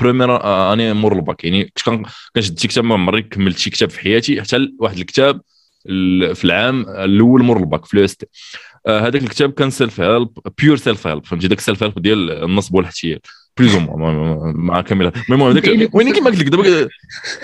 [0.00, 0.40] première
[0.72, 1.44] année مور الباك.
[1.44, 5.40] يعني كنت كنشد شي كتاب ما عمري كملت شي كتاب في حياتي حتى واحد الكتاب
[6.34, 8.16] في العام الأول مور الباك في الاس
[8.88, 13.20] هذاك الكتاب كان self-help pure self-help فهمتي؟ داك ال self-help ديال النصب والاحتيال
[13.60, 13.76] بلوز
[14.54, 16.88] مع كامل المهم هذاك وين كيما قلت لك دابا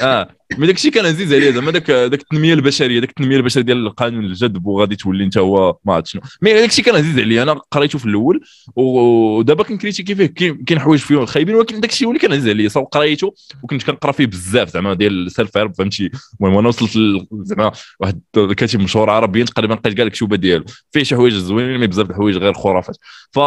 [0.00, 3.64] آه mais داك الشيء كان عزيز عليا زعما داك داك التنمية البشرية داك التنمية البشرية
[3.64, 6.22] ديال القانون الجذب وغادي تولي انت هو ما عرفت شنو.
[6.42, 8.40] مي داك الشيء كان عزيز عليا أنا قريته في الأول
[8.76, 10.26] ودابا كن critiquer فيه
[10.66, 13.82] كاين حوايج فيه خايبين ولكن داك الشيء هو اللي كان عزيز عليا صافي قريته وكنت
[13.82, 16.92] كنقرا فيه بزاف زعما ديال ال self-help فهمتي؟ المهم أنا وصلت
[17.32, 21.86] زعما واحد الكاتب مشهور عربي تقريبا لقيت كاع الكتوبه ديالو فيه شي حوايج زوينين mais
[21.86, 22.96] بزاف الحوايج غير خرافات.
[23.32, 23.38] ف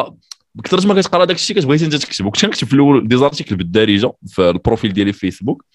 [0.59, 4.11] بكثرت ما كتقرا داك الشيء كتبغي انت تكتب وكنت كنكتب في الأول des articles بالدارجه
[4.27, 5.65] في ال profil ديالي في فيسبوك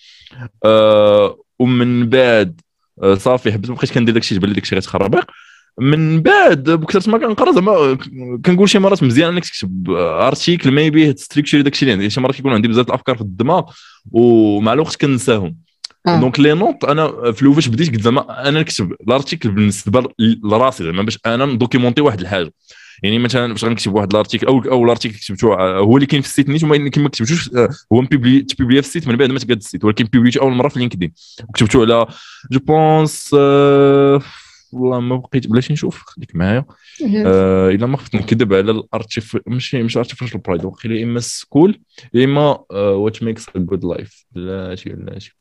[0.65, 2.61] آه ومن بعد
[3.03, 5.31] آه صافي حبيت ما بقيتش كندير داك الشيء تبان لي داك الشيء غيتخربق
[5.81, 7.99] من بعد بكثرت ما كنقرا زعما
[8.45, 11.89] كنقول شي مرات مزيان إنك تكتب article مي bien structuré داك الشيء.
[11.89, 13.63] اللي عندي شي مرات كيكون عندي بزاف الأفكار في الدماغ
[14.13, 15.57] ومع الوقت كنساهم.
[16.07, 16.21] آه.
[16.21, 20.85] دونك لي نوت أنا في الأول فاش بديت قلت زعما أنا نكتب الارتيكل بالنسبة لراسي
[20.85, 22.53] زعما باش أنا ندوكيمونتي واحد الحاجة.
[23.03, 26.49] يعني مثلا باش غنكتب واحد الارتيكل أو أو الارتيكل كتبته هو اللي كاين في السيت.
[26.49, 27.51] نيت وما كما كتبتوش
[27.93, 29.85] هو مبيبلي في السيت من بعد ما تقاد السيت.
[29.85, 31.13] ولكن بيبليته اول مرة في لينكدين.
[31.49, 32.07] وكتبته على
[32.53, 33.35] جو بونس
[34.73, 36.03] والله ما بقيت بلاتي نشوف.
[36.07, 36.65] خليك معايا.
[37.27, 41.81] آه إلا ما خفت نكذب على الارتيف ماشي مش ارتيفيشال برايد وقيلا إما سكول
[42.17, 45.33] إما what makes a good life بلاتي بلاتي.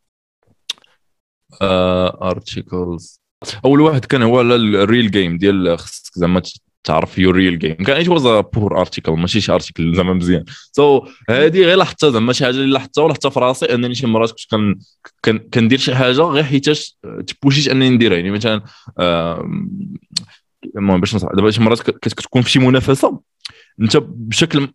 [1.62, 3.22] articles
[3.66, 6.42] أول واحد كان هو ال real game ديال خصك زعما
[6.84, 10.43] تعرف your real game كان it was poor article ماشي شي article زعما مزيان.
[10.72, 14.32] سو so, غير لاحظتها زعما شي حاجة اللي لاحظتها ولاحظتها في راسي أنني شي مرات
[14.32, 14.78] كنت
[15.26, 18.17] كن كندير شي حاجة غير حيتاش ت poussé ت أنني نديرها.
[18.17, 18.62] يعني مثلا
[20.78, 23.33] المهم باش دابا شي مرات كتكون في شي منافسة.
[23.82, 24.68] انت بشكل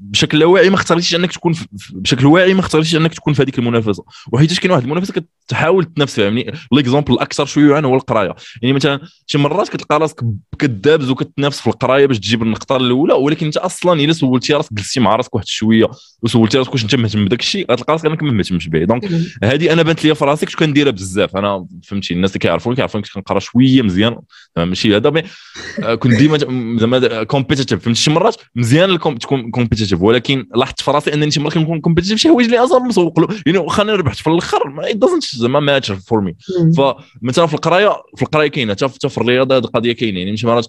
[0.00, 1.54] بشكل لا واعي ما اختاريتش انك تكون
[1.92, 4.04] بشكل واعي ما اختاريتش انك تكون في هذيك المنافسة.
[4.32, 8.34] وحيت كاين واحد المنافسة كتحاول تنافس فيها l'exemple الأكثر شيوعا هو القراية.
[8.62, 10.20] يعني مثلا شي مرات كتلقى راسك
[10.58, 15.00] كدابز وكتنافس في القراية باش تجيب النقطة الأولى ولكن أنت أصلا إلا سولتي راسك جلستي
[15.00, 15.90] مع راسك واحد شوية
[16.22, 19.04] وسولتي راسك واش أنت مهتم بداك الشيء غتلقى راسك أنك ما مهتمش به donc
[19.44, 21.36] هذه أنا بانت لي في راسي كنت كنديرها بزاف.
[21.36, 24.16] أنا فهمتي الناس اللي كيعرفوني كيعرفوني كنت كنقرا شوية مزيان.
[24.56, 25.22] ماشي هذا mais
[25.82, 26.38] آه، كنت ديما
[26.78, 27.84] زعما compétitif.
[27.84, 32.18] فهمتي شي مرات مزيان تكون compétitif ولكن لاحظت في راسي أنني شي مرات كنكون compétitif
[32.18, 35.60] شي حوايج اللي أصلا مسوق له يعني واخا أنا ربحت في الأخر it doesn't زعما
[35.60, 36.36] much for me
[36.76, 38.72] فمثلا في القرايه في القراية كاينة.
[38.72, 40.18] حتى في الرياضة هذه القضية كاينة.
[40.18, 40.66] يعني شي مرات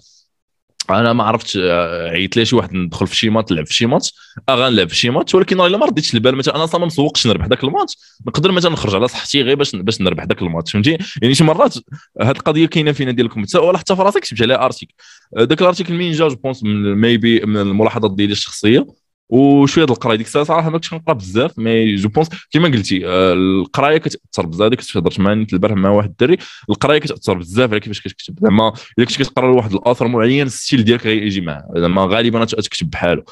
[0.90, 3.86] أنا ما عرفتش آه، عيط لي شي واحد ندخل في شي ماتش نلعب في شي
[3.86, 4.14] ماتش
[4.50, 7.46] غنلعب في شي ماتش ولكن إلا ما رديتش البال مثلا أنا أصلا ما مسوقش نربح
[7.46, 11.34] ذاك الماتش نقدر مثلا نخرج على صحتي غير باش باش نربح ذاك الماتش فهمتي؟ يعني
[11.34, 11.74] شي مرات
[12.20, 14.94] هذه القضية كاينة فينا ديال ولا حتى في راسك كتبت عليها article
[15.38, 18.86] ذاك ال article منين جا je pense maybe من الملاحظات ديالي الشخصية.
[19.32, 23.32] وشويه القرايه ديك الساعة صراحة ما كنتش كنقرا بزاف mais je pense كيما قلتي آه،
[23.32, 24.66] القرايه كتاثر بزاف.
[24.66, 26.36] هذيك كنت هضرت مع البارح مع واحد الدري
[26.70, 28.38] القرايه كتاثر بزاف على كيفاش كتكتب.
[28.42, 31.72] زعما الا كنت كتقرا واحد ال auteur معين ال style ديالك غيجي معاه.
[31.76, 33.22] زعما غالبا تكتب بحاله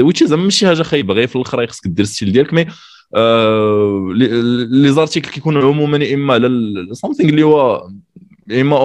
[0.00, 2.66] which زعما ماشي حاجة خايبة غير في الآخر خصك دير ال style ديالك mais
[3.14, 4.08] آه
[4.70, 6.48] les articles كيكونوا عموما يا إما على
[6.92, 7.88] something اللي هو
[8.48, 8.76] يا إما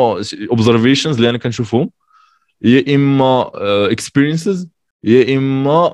[0.52, 1.90] observations اللي أنا كنشوفهم
[2.62, 3.52] يا إما
[3.92, 5.94] experiences آه، يا إما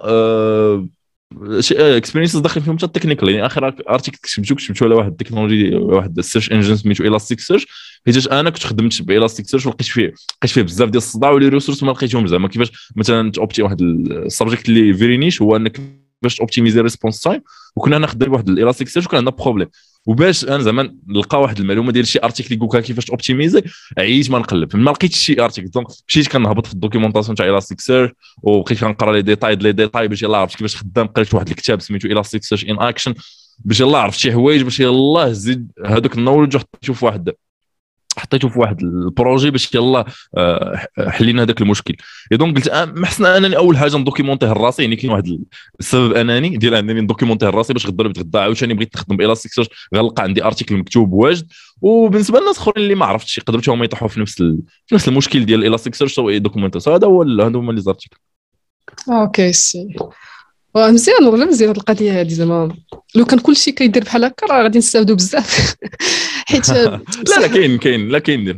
[1.71, 5.75] experiences داخل فيهم حتى ال technical يعني آخر article كتبتو كتبتو على واحد ال technology
[5.75, 7.67] واحد ال search engine سميتو Elasticsearch
[8.05, 11.47] حيت أنا كنت خدمت ب Elasticsearch ولقيت فيه لقيت فيه بزاف ديال الصداع و les
[11.47, 12.47] ressources ما لقيتهمش زعما.
[12.47, 15.81] كيفاش مثلا optimi واحد ال subject اللي very niche هو أنك
[16.21, 17.41] باش optimiser response time
[17.75, 19.67] وكنا نخدم بواحد ال Elasticsearch وكان عندنا problème
[20.05, 23.61] وباش أنا زعما نلقى واحد المعلومة ديال شي article يقول كيفاش optimiser
[23.97, 24.75] عييت ما نقلب.
[24.75, 28.11] ما لقيتش شي article donc مشيت كنهبط في ال documentation تاع Elasticsearch
[28.41, 31.07] وبقيت كنقرا les détails les détails باش يلاه عرفت كيفاش خدام.
[31.07, 33.13] قريت واحد الكتاب سميتو Elasticsearch in Action
[33.59, 37.31] باش يلاه عرفت شي حوايج باش يلاه زيد هذوك ال knowledge وحطيتو في واحد.
[38.17, 40.05] حطيته في واحد ال projet باش يلا
[40.37, 41.95] آه، حلينا هذاك المشكل.
[42.31, 45.39] donc قلت آه، ما حسنا أنني أول حاجة ن documenter ه لراسي يعني كاين واحد
[45.79, 49.53] السبب اناني ديال أنني ن documenter ه لراسي باش غدا غدا عاوتاني بغيت نخدم ب
[49.53, 51.47] Elasticsearch غنلقى عندي article مكتوب واجد.
[51.81, 54.35] وبالنسبة للناس أخرين اللي ما عرفتش يقدروا هما يطيحوا في نفس.
[54.85, 58.17] في نفس المشكل ديال Elasticsearch so documentation هذا هو هذا هما les articles
[59.09, 59.95] okay c'est
[60.75, 62.75] مزيان والله مزيان هاد القضية هادي زعما.
[63.15, 65.75] لو كان كلشي كيدير بحال هكا راه غادي نستافدوا بزاف.
[66.47, 66.69] حيت
[67.29, 68.57] لا لا كاين كاين لا كاين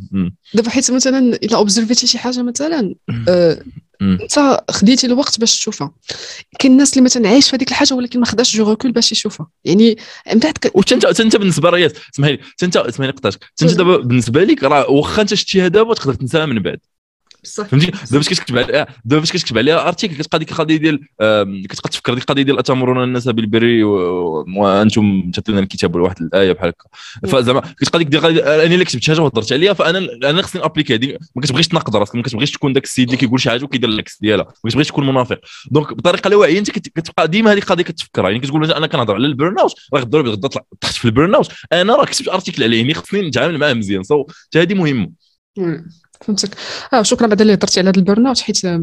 [0.54, 2.96] دابا حيت مثلا إلا observ يتي شي حاجة مثلا
[3.30, 3.64] آه،
[4.02, 5.92] أنت خديتي الوقت باش تشوفها.
[6.60, 9.48] كاين الناس اللي مثلا عايش في هذيك الحاجة ولكن ما خداش du recul باش يشوفها.
[9.66, 9.98] يعني
[10.34, 10.54] من بعد.
[10.74, 14.90] وانت انت بالنسبة رياض اسمحي لي انت اسمحي لي قطعتك أنت دابا بالنسبة لك راه
[14.90, 16.80] واخا أنت شتيها دابا تقدر تنساها من بعد.
[17.46, 21.00] فهمتي؟ دابا باش كتكتب عليها؟ دابا باش كتكتب عليها article كتبقى ديك القضية ديال
[21.68, 23.84] كتبقى تفكر ديك القضية ديال أتأمرون الناس بالبر
[24.58, 26.90] وأنتم تتلون الكتاب واحد الآية بحال هكا.
[27.28, 31.18] فزعما كتبقى ديك أنا اللي كتبت شي حاجة وهضرت عليها فأنا أنا خصني appliquer هذه.
[31.36, 34.18] ما كتبغيش تناقض راسك ما كتبغيش تكون داك السيد اللي كيقول شي حاجة وكيدير العكس
[34.22, 34.46] ديالها.
[34.64, 35.40] ما كتبغيش تكون منافق.
[35.72, 39.26] donc بطريقة لا واعية أنت كتبقى ديما هذيك القضية كتفكرها يعني كتقول أنا كنهضر على
[39.26, 42.64] ال burn out راه غدا غدا طلع في ال burn out أنا راه كتبت article
[42.64, 44.04] عليه يعني خصني نتعامل معاه مزيان.
[44.04, 45.12] so هذه مهمة.
[46.28, 46.50] فهمتك.
[46.94, 48.82] آه شكرا بعد اللي هضرتي على هذا ال burn out حيت آه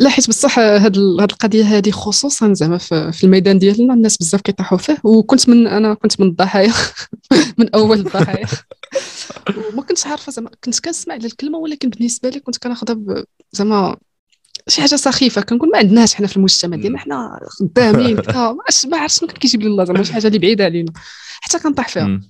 [0.00, 4.78] لا حيت بصح هاد هاد القضية هذه خصوصا زعما في الميدان ديالنا الناس بزاف كيطيحوا
[4.78, 6.72] فيه وكنت من أنا كنت من الضحايا
[7.58, 8.46] من أول الضحايا.
[9.72, 13.96] وما كنتش عارفة زعما كنت كنسمع على الكلمة ولكن بالنسبة لي كنت كناخذها زعما
[14.70, 18.16] شي حاجة سخيفة كنقول ما عندناش حنا في المجتمع ديالنا حنا خدامين
[18.90, 20.92] ما عرفتش شنو كيجيب لي الله زعما شي حاجة اللي بعيدة علينا.
[21.40, 22.20] حتى كنطيح فيها.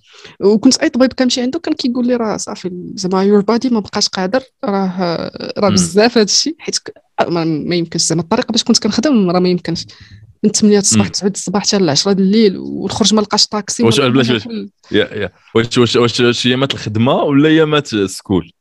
[0.41, 4.09] وكنت أي طبيب كنمشي عنده كان كيقول لي راه صافي زعما يور بادي ما بقاش
[4.09, 6.79] قادر راه راه بزاف هذا الشيء حيت
[7.29, 9.87] ما, ما يمكنش زعما الطريقة باش كنت كنخدم راه ما يمكنش.
[10.45, 14.31] من 8 الصباح 9 الصباح حتى ل 10 الليل ونخرج ما لقاش طاكسي واش بلاش
[14.31, 14.49] واش
[14.93, 15.31] يا يا.
[15.55, 18.53] واش واش واش يامات الخدمة ولا يامات ال school؟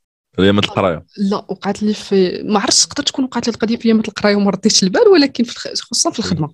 [0.43, 4.07] ايامات القرايه لا وقعت لي في ما عرفتش تقدر تكون وقعت لي القضية في ايامات
[4.07, 6.49] القرايه وما رديتش البال ولكن في خصوصا في الخدمة.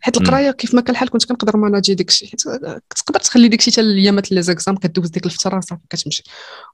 [0.00, 2.40] حيت القرايه كيف ما كان الحال كنت كنقدر manager داك الشيء حيت
[2.96, 6.22] تقدر تخلي داك الشيء حتى الايامات les exams كدوز ديك الفترة صافي كتمشي.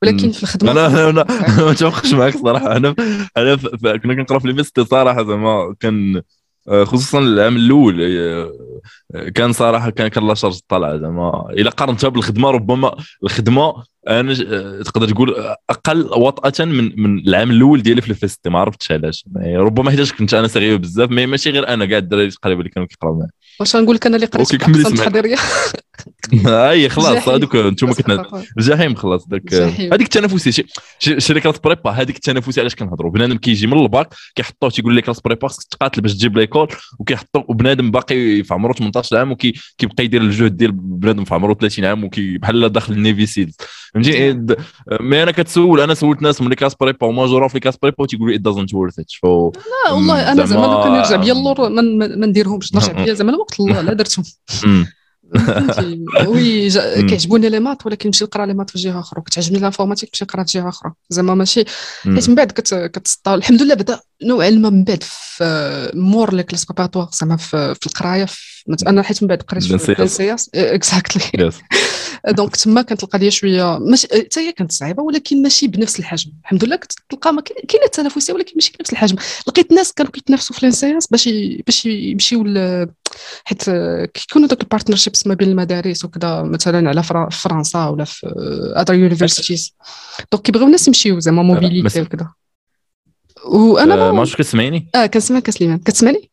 [0.03, 1.25] ولكن في الخدمة أنا أنا أنا
[1.59, 2.77] ما متوقعش معاك صراحة.
[2.77, 2.95] أنا
[3.37, 3.57] أنا
[3.99, 6.23] كنا كنقرأ في ليميستي صراحة زعما كان
[6.68, 11.46] خصوصا العام الأول آه، كان صراحة كان كان la charge طالعه زعما.
[11.51, 13.75] إلا قارنتها بالخدمه ربما الخدمة
[14.09, 18.59] أنا آه، تقدر تقول أقل وطأة من من العام الأول ديالي في ال FST ما
[18.59, 19.25] عرفتش علاش.
[19.37, 22.70] يعني ربما حيت كنت أنا صغير بزاف mais ماشي غير أنا كاع الدراري تقريبا اللي
[22.70, 23.31] كانوا كيقراو معايا.
[23.61, 25.37] واش غنقول لك أنا اللي قريت في التحضيريه
[26.46, 30.64] اي خلاص هذوك أنتم كنا الجحيم خلاص داك هذيك التنافسية
[30.98, 35.48] classe prépa هذيك التنافسية علاش كنهضروا بنادم كيجي من الباك كيحطوه تيقول لك classe prépa
[35.48, 40.57] خصك تقاتل باش تجيب l'école وكيحطوا وبنادم باقي في عمره 18 عام وكيبقى يدير الجهد
[40.57, 43.57] ديال بنادم في عمره 30 عام وكي بحال داخل ال Navy SEALs.
[43.94, 44.33] فهمتي؟
[45.01, 48.03] mais أنا كتسول أنا سولت ناس من classe prépa و major ا في classe prépa
[48.02, 51.68] وتيقول لي it doesn't worth it لا والله أنا زعما لو كان يرجع بيا اللور
[51.68, 52.74] ما نديرهمش.
[52.74, 54.24] نرجع بيا زعما الوقت الله لا درتهم.
[56.27, 56.70] oui
[57.09, 59.23] كيعجبوني les maths ولكن نمشي نقرا les maths في جهة أخرى.
[59.23, 60.92] كتعجبني l'informatique نمشي نقرا في جهة أخرى.
[61.11, 61.64] زعما ماشي.
[62.05, 63.35] حيت من بعد كتسطاو.
[63.35, 67.87] الحمد لله بدا نوعا ما من بعد في مور les classes préparatoires زعما في, في
[67.87, 68.26] القراية
[68.87, 71.51] أنا حيت من بعد قريت في ال ENSIAS exactly
[72.29, 76.32] donc تما كانت القضية شوية ماشي حتى هي كانت صعيبة ولكن ماشي بنفس الحجم.
[76.42, 79.16] الحمد لله كتلقى كاينة التنافسية ولكن ماشي بنفس الحجم.
[79.48, 81.28] لقيت ناس كانوا كيتنافسوا في ال ENSIAS باش
[81.66, 82.44] باش يمشيو
[83.44, 83.62] حيت
[84.14, 88.26] كيكونوا دوك ال partnerships ما بين المدارس وكذا مثلا على فرنسا ولا في
[88.77, 89.75] other universities
[90.33, 92.32] donc كيبغيو الناس يمشيو زعما mobilité وكذا
[93.44, 96.33] وأنا ما عرفتش كتسمعيني آه كنسمعك سليمان كتسمعني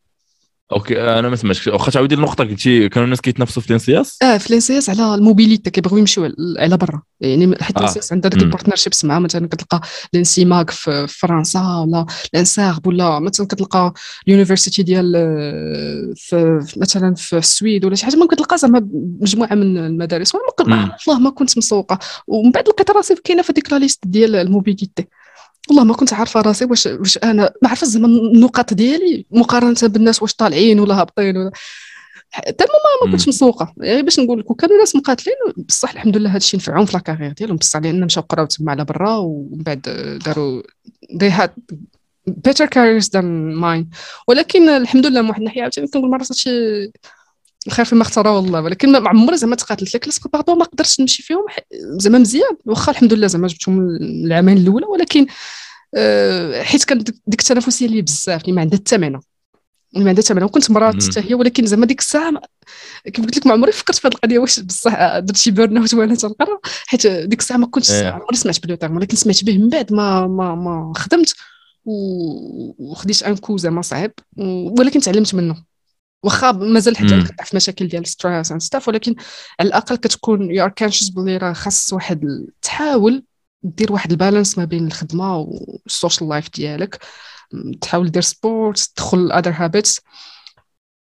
[0.72, 1.68] okay أنا ما سمعتش.
[1.68, 5.14] واخا تعاودي النقطة قلتي كانوا الناس كيتنافسوا في ال ENSIAS آه في ال ENSIAS على
[5.14, 7.02] ال mobilité كيبغيو يمشيو على برا.
[7.20, 7.80] يعني حيت آه.
[7.80, 9.80] ال ENSIAS عندها ديك ال partnerships مع مثلا كتلقى
[10.14, 13.92] ال ENSIMAG في فرنسا ولا الانساغ ولا مثلا كتلقى
[14.28, 18.16] ال university ديال آه، في مثلا في السويد ولا شي حاجة.
[18.16, 18.88] ممكن تلقى زعما
[19.20, 20.34] مجموعة من المدارس.
[20.34, 20.44] وأنا
[21.08, 24.43] والله ما كنت مسوقه ومن بعد لقيت راسي كاينة في ديك la liste ديال ال
[24.43, 25.06] mobilité.
[25.70, 30.22] والله ما كنت عارفة راسي واش واش أنا ما عارفه زعما النقاط ديالي مقارنة بالناس
[30.22, 31.50] واش طالعين ولا هابطين ولا
[32.30, 33.74] حتى ما ما كنتش مسوقة.
[33.78, 37.00] يعني باش نقول لك وكانوا ناس مقاتلين بصح الحمد لله هذا الشيء نفعهم في la
[37.00, 37.56] carrière ديالهم.
[37.56, 39.80] بصح لأن مشاو قراو تما على برا ومن بعد
[40.26, 40.62] داروا
[41.12, 41.50] they had
[42.28, 43.96] better careers than mine.
[44.28, 46.50] ولكن الحمد لله من واحد الناحية عاوتاني كنقول مرات هادشي
[47.66, 51.22] الخير فيما اختار والله ولكن ما عمري زعما تقاتلت لك لاسكو pardon ما قدرتش نمشي
[51.22, 55.26] فيهم زعما مزيان واخا الحمد لله زعما جبتهم العامين الأولى ولكن
[55.94, 59.20] آه، حيت كانت ديك التنافسية اللي بزاف اللي ما عندها معنى
[59.94, 62.42] اللي ما عندها معنى وكنت مراه حتى هي ولكن زعما ديك الساعة
[63.04, 65.94] كيف قلت لك ما عمري فكرت في هذه القضية واش بصح درت شي burn out
[65.94, 68.10] وأنا تنقرا حيت ديك الساعة ما كنتش إيه.
[68.10, 71.34] عمري سمعت ب le terme ولكن سمعت به من بعد ما ما ما خدمت
[71.84, 74.12] وخديت un coup زعما صعيب
[74.78, 75.69] ولكن تعلمت منه
[76.22, 79.14] واخا مازال حتى كتقع في مشاكل ديال stress and stuff ولكن
[79.60, 83.24] على الأقل كتكون you are conscious بلي راه خاص واحد تحاول
[83.62, 86.98] دير واحد ال balance ما بين الخدمة وال social life ديالك.
[87.80, 90.00] تحاول دير sport تدخل other habits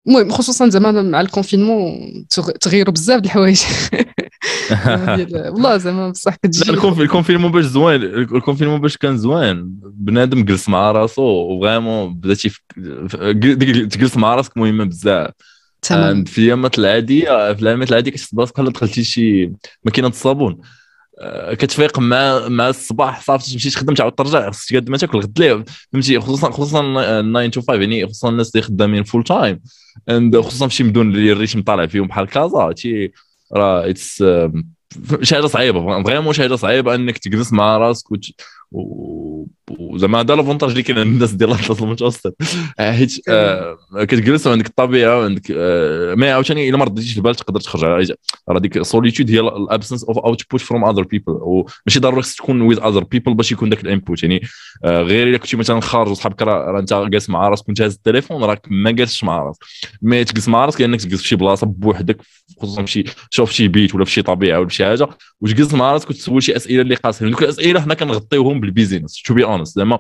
[0.07, 2.25] المهم خصوصا زعما مع ال confinement
[2.61, 3.61] تغيروا بزاف د الحوايج.
[5.53, 9.79] والله زعما بصح كتجي ال confinement باش زوين ال confinement باش كان زوين.
[9.83, 12.51] بنادم جلس مع راسو و vraiment بداتي
[13.87, 15.31] تجلس مع راسك مهمة بزاف.
[15.81, 16.23] تمام.
[16.23, 19.51] في الايامات العادية في الأيامات العادية كتحس براسك بحال دخلتي شي
[19.85, 20.53] ماكينة الصابون.
[20.53, 20.84] آه،
[21.51, 25.65] كتفيق مع مع الصباح صافي تمشي تخدم تعاود ترجع خصك تقاد ما تاكل غد ليه
[25.93, 26.82] فهمتي؟ خصوصا خصوصا
[27.21, 29.61] 9 to 5 يعني خصوصا الناس اللي خدامين full time
[30.41, 32.71] خصوصا في شي مدن اللي ال rythme طالع فيهم بحال كازا.
[32.71, 33.12] تي
[33.54, 34.23] راه it's
[35.21, 36.04] شي حاجة صعيبة.
[36.03, 38.25] vraiment شي حاجة صعيبة إنك تجلس مع راسك وت...
[39.71, 42.38] وزعما هذا l'avantage اللي كاين عند الناس ديال الاطلس المتوسط
[42.80, 48.13] حيت آه كتجلس وعندك الطبيعة وعندك آه ما عاوتاني إلا ما رديتيش البال تقدر تخرج
[48.49, 52.79] راه ديك solitude هي ال absence of output from other people وماشي ضروري تكون with
[52.79, 54.41] other people باش يكون ذاك ال input يعني
[54.86, 58.43] آه غير إلا كنتي مثلا خارج وصحابك راه أنت جالس مع راسك كنت هاز التليفون
[58.43, 59.63] راك ما جالسش مع راسك.
[60.01, 62.17] مي تجلس مع راسك لانك تجلس في شي بلاصة بوحدك
[62.62, 65.08] خصوصا في شي شوف شي بيت ولا في شي طبيعة ولا في شي حاجة.
[65.41, 69.33] وتجلس مع راسك وتسول شي أسئلة اللي قاصحين دوك الأسئلة حنا كنغطيوهم بال busyness to
[69.33, 69.99] be honest زعما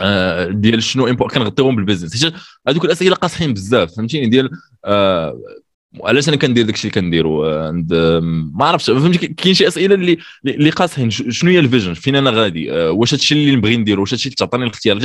[0.00, 2.34] آه ديال شنو كنغطيوهم بال busyness حيت
[2.68, 4.50] هذوك الأسئلة قاصحين بزاف فهمتيني؟ ديال
[4.84, 5.38] آه
[6.02, 7.94] علاش أنا كندير داكشي اللي كنديرو؟ عند
[8.54, 12.30] ما عرفتش فهمتي؟ كاين شي أسئلة اللي اللي قاصحين شنو هي ال vision فين أنا
[12.30, 14.98] غادي؟ آه، واش هادشي اللي نبغي نديرو؟ واش هادشي اللي تعطيني الاختيار؟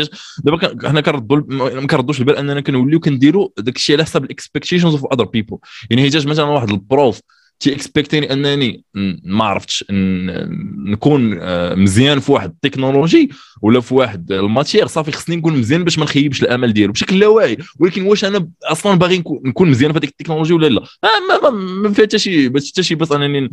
[0.44, 5.06] دابا حنا كنردوا ما كنردوش البال أننا كنوليو كنديرو داكشي على حسب ال expectations of
[5.14, 5.58] other people
[5.90, 7.22] يعني حيتاش مثلا واحد ال prof
[7.60, 8.84] تي expect يني انني
[9.24, 13.30] ما عرفتش نكون آه، مزيان في واحد التكنولوجي
[13.62, 17.20] ولا في واحد ال matière صافي خصني نكون مزيان باش ما نخيبش الامل ديالو بشكل
[17.20, 21.50] لا واعي ولكن واش أنا أصلا باغي نكون مزيان في هذيك التكنولوجي ولا لا؟ ما,
[21.50, 23.50] ما, ما فيها حتى شي حتى شي بس أنني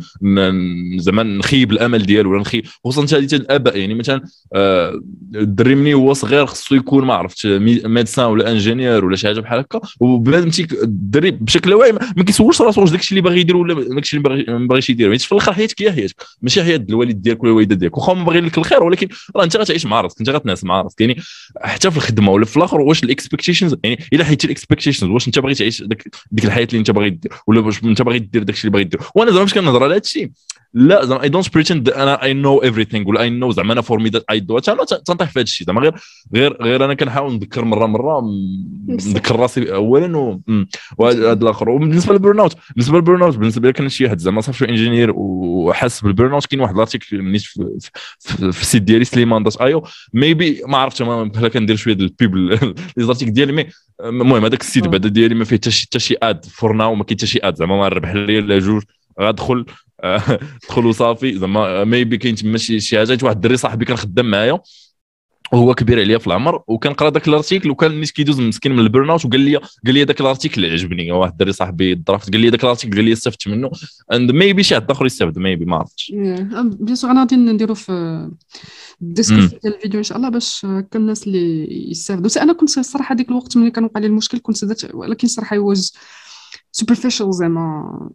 [0.99, 2.65] زعما نخيب الأمل ديالو ولا نخيب.
[2.85, 3.77] خصوصا هذه الآباء.
[3.77, 4.21] يعني مثلا
[4.53, 5.01] آه،
[5.35, 7.45] الدري مني هو صغير خصو يكون ما عرفتش
[7.85, 9.81] médecin ولا ingénieur ولا شي حاجة بحال هكا.
[9.99, 10.51] وبنادم
[10.83, 14.45] الدري بشكل لا واعي ما كيسولش راسو واش داكشي اللي باغي يدير ولا داكشي اللي
[14.47, 15.17] ما باغيش يدير.
[15.17, 16.15] في الآخر حياتك هي حياتك.
[16.41, 17.97] ماشي حياة الوالد ديالك ولا الوالدة ديالك.
[17.97, 20.19] واخا ما باغي لك الخير ولكن راه أنت غتعيش مع راسك.
[20.19, 21.01] أنت غتنعس مع راسك.
[21.01, 21.17] يعني
[21.61, 25.27] حتى في الخدمة ولا في الآخر واش ال expectations يعني إلا حيتي ال expectations واش
[25.27, 25.83] أنت باغي تعيش
[26.31, 29.01] ديك الحياة اللي أنت باغي دير ولا واش أنت باغي دير داكشي اللي باغي دير
[29.15, 30.31] وأنا زعما فاش كنهضر على هذا الشيء
[30.77, 33.99] لا زعما اي دونت بريتند أنا اي نو ايفريثينغ ولا اي نو زعما أنا فور
[33.99, 35.67] مي ذات اي دو أنا تنطيح في هذا الشيء.
[35.67, 35.93] زعما غير
[36.35, 38.21] غير غير أنا كنحاول نذكر مره مرة
[38.87, 40.39] نذكر راسي اولا
[40.97, 41.69] وهذا الآخر.
[41.69, 46.33] وبالنسبة للبرن اوت بالنسبة للبرن اوت بالنسبة كان شي واحد زعما صافي انجينير وحاس بالبرن
[46.33, 47.77] اوت كاين واحد الارتيكل نيت في,
[48.19, 52.73] في, في السيت ديالي سليمان داش ايو ميبي ما عرفتش بحال كندير شوية ديال البيبل
[52.97, 53.67] لي زارتيك ديالي مي
[54.05, 57.27] المهم هذاك السيت بعدا ديالي ما فيه حتى شي اد فور ناو ما كاين حتى
[57.27, 58.83] شي اد زعما ما ربح لي لا جوج
[59.21, 59.65] غادخل.
[60.69, 64.59] دخلوا صافي زعما maybe كاين تما شي حاجة واحد الدري صاحبي كان خدام معايا.
[65.53, 68.79] وهو كبير عليا في العمر وكان قرا ذاك ال article وكان نيت كيدوز مسكين من
[68.79, 71.11] ال burn out وقال لي قال لي ذاك ال article عجبني.
[71.11, 73.71] واحد الدري صاحبي ضرفت قال لي ذاك ال article قال لي استفدت منه.
[74.13, 76.11] and maybe شي حد آخر يستافد maybe ما عرفتش.
[76.79, 77.91] bien sûr أنا غادي نديرو في
[79.01, 83.15] ال description ديال الفيديو إن شاء الله باش كان الناس اللي يستافدوا أنا كنت الصراحه
[83.15, 84.57] هذيك الوقت ملي كان وقع لي المشكل كنت
[84.93, 85.93] ولكن الصراحه was
[86.77, 88.09] superficial زعما.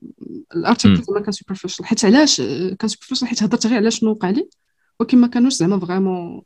[0.57, 2.41] ال article زعما كان superficial حيت علاش؟
[2.79, 4.49] كان superficial حيت هضرت غير على شنو وقع لي
[5.01, 6.43] ولكن ما كانوش زعما vraiment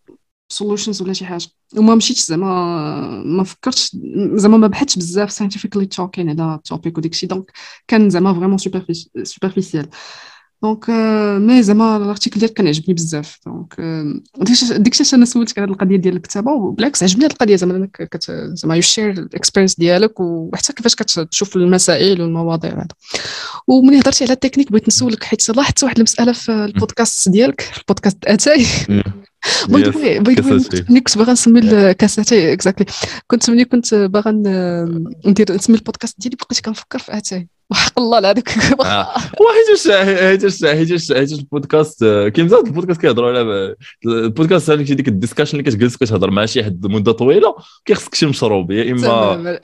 [0.49, 1.47] solutions ولا شي حاجة.
[1.77, 3.97] وما مشيتش زعما ما فكرتش
[4.35, 7.27] زعما ما بحثتش بزاف scientifically talking على ال topic وداكشي.
[7.27, 7.53] donc
[7.89, 8.59] كان زعما vraiment
[9.23, 9.89] superficial
[10.63, 10.91] donc
[11.41, 13.39] mais زعما ال article ديالك كان عجبني بزاف.
[13.47, 13.75] donc
[14.73, 18.81] ديك الشيء أنا سولتك على القضية ديال الكتابة وبالعكس عجبني القضية زعما أنك زعما you
[18.83, 22.87] share ال experience ديالك وحتى كيفاش كتشوف المسائل والمواضيع هذا
[23.69, 28.67] وملي هضرتي على التكنيك بغيت نسولك حيت لاحظت واحد المسألة في البودكاست ديالك البودكاست أتاي.
[30.89, 32.87] ملي كنت باغا نسمي الكاس أتاي exactly
[33.27, 34.31] كنت ملي كنت باغا
[35.27, 37.49] ندير نسمي البودكاست ديالي بقيت كنفكر في أتاي.
[37.71, 43.75] وحق الله لهذوك وحيت حيت حيت حيت البودكاست كاين بزاف البودكاست كيهضروا على
[44.07, 48.27] البودكاست هذيك ديك ال discussion اللي كتجلس كتهضر مع شي حد مدة طويلة كيخصك شي
[48.27, 49.09] مشروب يا إما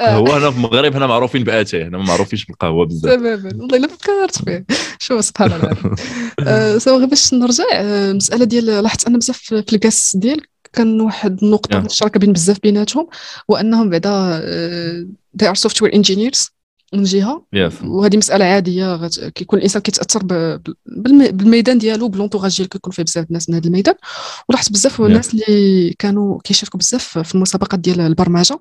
[0.01, 3.15] هو هنا في المغرب هنا معروفين باتاي هنا ما معروفينش بالقهوه بزاف.
[3.15, 3.51] تماما.
[3.59, 4.65] والله إلا فكرت فيه.
[4.99, 6.79] شوف سبحان الله.
[6.79, 11.81] سوا غير باش نرجع المساله ديال لاحظت أنا بزاف في الكاس ديالك كان واحد النقطة
[11.81, 13.09] مشتركة بين بزاف بيناتهم
[13.49, 14.41] وأنهم بعدا
[15.43, 16.62] they are software engineers.
[16.95, 17.85] من جهة yes.
[17.85, 19.09] وهذه مسألة عادية.
[19.35, 20.23] كيكون الإنسان كيتأثر.
[20.87, 23.95] بالميدان ديالو ب l'entourage كيكون فيه بزاف الناس من هذا الميدان
[24.49, 25.05] ولاحظت بزاف yeah.
[25.05, 28.61] الناس اللي كانوا كيشاركوا بزاف في المسابقات ديال البرمجة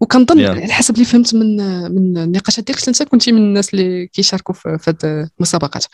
[0.00, 0.48] وكنظن yeah.
[0.48, 1.56] على حسب اللي فهمت من
[1.94, 5.84] من النقاشات ديالك انت كنتي من الناس اللي كيشاركوا في هذه المسابقات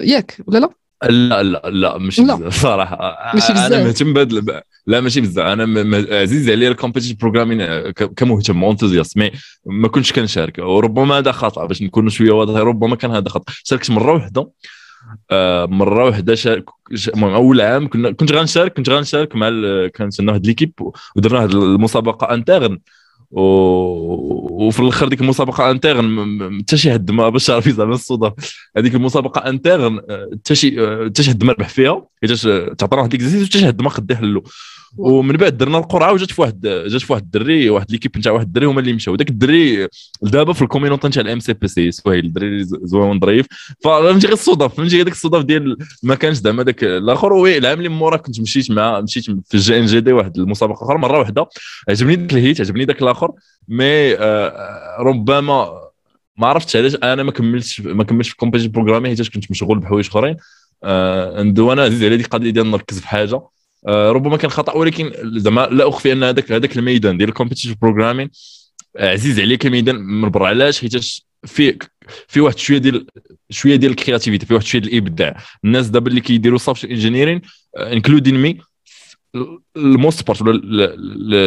[0.00, 0.70] ياك ولا لا
[1.08, 3.30] لا لا لا ماشي بزاف صراحة.
[3.34, 8.64] ماشي بزاف أنا مهتم بهذا لا ماشي بزاف أنا عزيز عليا ال competition programming كمهتم
[8.64, 9.30] enthousiaste mais
[9.66, 13.52] ما كنتش كنشارك وربما هذا خطأ باش نكون شوية واضح ربما كان هذا خطأ.
[13.64, 14.50] شاركت مرة واحدة
[15.30, 16.64] آه، مرة واحدة شارك
[17.14, 19.48] المهم أول عام كنا كنت غنشارك كنت غنشارك مع
[19.94, 20.72] كانت عندنا واحد l'équipe
[21.16, 22.78] ودرنا واحد المسابقة interne.
[23.30, 28.32] وفي الآخر ديك المسابقة interne حتى شي حد ما باش تعرفي زعما الصدف
[28.76, 30.00] هذيك المسابقة interne
[30.32, 30.70] حتى شي
[31.06, 32.32] حتى شي ما ربح فيها حيت
[32.78, 34.44] تعطينا واحد l'exercice حتى شي حد ما خد يحلو
[34.96, 38.46] ومن بعد درنا القرعة وجات في واحد جات في واحد الدري واحد l'équipe نتاع واحد
[38.46, 39.16] الدري هما اللي مشاو.
[39.16, 39.88] داك الدري
[40.22, 43.46] دابا في ال communauté نتاع ال MCPC سهيل الدري زوين ظريف.
[43.84, 47.32] فهمتي غير الصدف فهمتي هذاك الصدف ديال ما كانش زعما داك الآخر.
[47.32, 51.18] oui العام اللي مورا كنت مشيت مع مشيت في ال JNJD واحد المسابقة أخرى مرة
[51.18, 51.48] واحدة.
[51.88, 53.19] عجبني داك ال heat عجبني داك الآخر.
[53.68, 55.80] mais آه ربما
[56.36, 59.78] ما عرفتش علاش أنا ما كملتش ما كملتش في ال competition programming حيت كنت مشغول
[59.78, 60.36] بحوايج أخرين.
[60.84, 63.42] آه وأنا عزيز على ديك القضية ديال نركز في حاجة.
[63.88, 67.74] آه ربما كان خطأ ولكن زعما لا أخفي أن هذاك هذاك الميدان ديال ال competition
[67.82, 68.30] programming
[68.98, 70.96] عزيز عليا كميدان من برا علاش؟ حيت
[71.46, 71.78] في
[72.28, 73.06] في واحد شوية ديال
[73.50, 75.36] شوية ديال ال creativity في واحد شوية ديال الإبداع.
[75.64, 77.40] الناس دابا اللي كيديروا software engineering
[77.78, 78.58] including me
[79.76, 80.94] ال most part ولا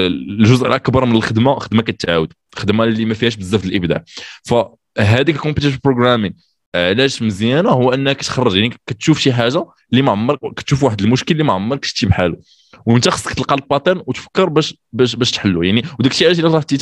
[0.08, 4.04] الجزء الأكبر من الخدمة خدمة كتعاود خدمة اللي ما فيهاش بزاف الإبداع.
[4.44, 6.34] فهذيك ال competition programming
[6.76, 11.32] علاش مزيانة؟ هو أنك تخرج يعني كتشوف شي حاجة اللي ما عمرك كتشوف واحد المشكل
[11.32, 12.38] اللي ما عمرك شتي بحاله.
[12.86, 15.84] وأنت خصك تلقى ال pattern وتفكر باش باش باش تحلو يعني.
[16.00, 16.78] وداك الشيء علاش إلا رحتي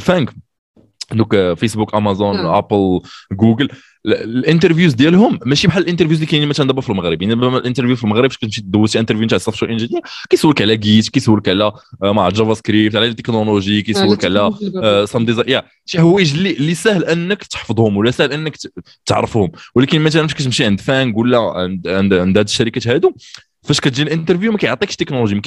[0.00, 0.34] FAANG
[1.12, 3.00] دوك Facebook Amazon Apple
[3.32, 3.68] Google.
[4.06, 7.22] ال interviews ديالهم ماشي بحال ال interviews اللي كاينين مثلا دابا في المغرب.
[7.22, 10.02] يعني دابا ال interview في المغرب فاش كنمشي دوز شي interview نتاع ال software engineer
[10.30, 14.54] كيسولك على Git كيسولك على مع JavaScript على التكنولوجي كيسولك على
[15.06, 18.56] some design يا شي حوايج اللي اللي سهل أنك تحفظهم ولا سهل أنك
[19.06, 19.50] تعرفهم.
[19.74, 23.12] ولكن مثلا فاش كتمشي عند FAANG ولا عند عند, عند هاد الشركات هادو
[23.64, 25.40] فاش كتجي ال interview ما كيعطيكش تكنولوجي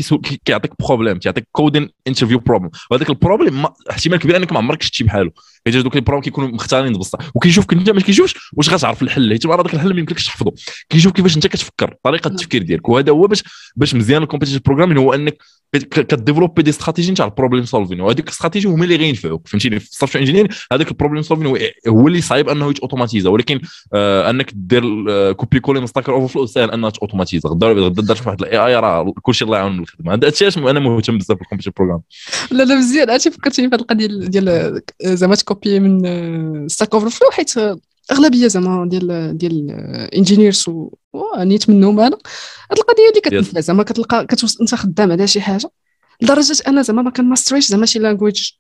[0.45, 5.03] كيعطيك problem كيعطيك coding interview problem وهذاك ال problem احتمال كبير انك ما عمرك شتي
[5.03, 5.31] بحاله
[5.71, 9.31] حيت دوك ال problem كيكونوا مختارين بصح وكيشوفك أنت ما كيشوفش واش غتعرف الحل.
[9.31, 10.51] حيت هذاك الحل ما يمكنلكش تحفظه
[10.89, 11.95] كيشوف كيفاش أنت كتفكر.
[12.03, 12.89] طريقة التفكير ديالك.
[12.89, 13.43] وهذا هو باش
[13.75, 15.37] باش مزيان ال competition programming هو أنك
[15.91, 19.47] ك développer des stratégies نتاع ال problem solving وهذيك ال stratégies هما اللي غينفعوك.
[19.47, 21.47] فهمتيني؟ في ال soft engineer هذاك ال problem solving
[21.87, 23.59] هو اللي صعيب أنه يت automatisa ولكن
[23.93, 24.83] آه أنك دير
[25.33, 29.13] copier-coller من Stack Overflow سهل أنها ت automatisa غدا غدا درت واحد ال AI راه
[29.21, 30.13] كلشي الله يعاون الخدمة.
[30.13, 32.01] هذا الشيء أنا مهتم بزاف بال computer program
[32.51, 33.09] لا لا مزيان.
[33.09, 37.53] عرفتي فكرتيني في هذه القضية ديال زعما ت copier من Stack Overflow حيت
[38.11, 39.71] أغلبية زعما ديال ديال
[40.15, 40.65] engineers
[41.13, 42.17] ونيت منهم أنا.
[42.71, 45.69] هاد القضية اللي كتنفع زعما كتلقى كتوصل أنت خدام على شي حاجة.
[46.21, 48.51] لدرجة أنا زعما ما كن maîtriser ش زعما شي language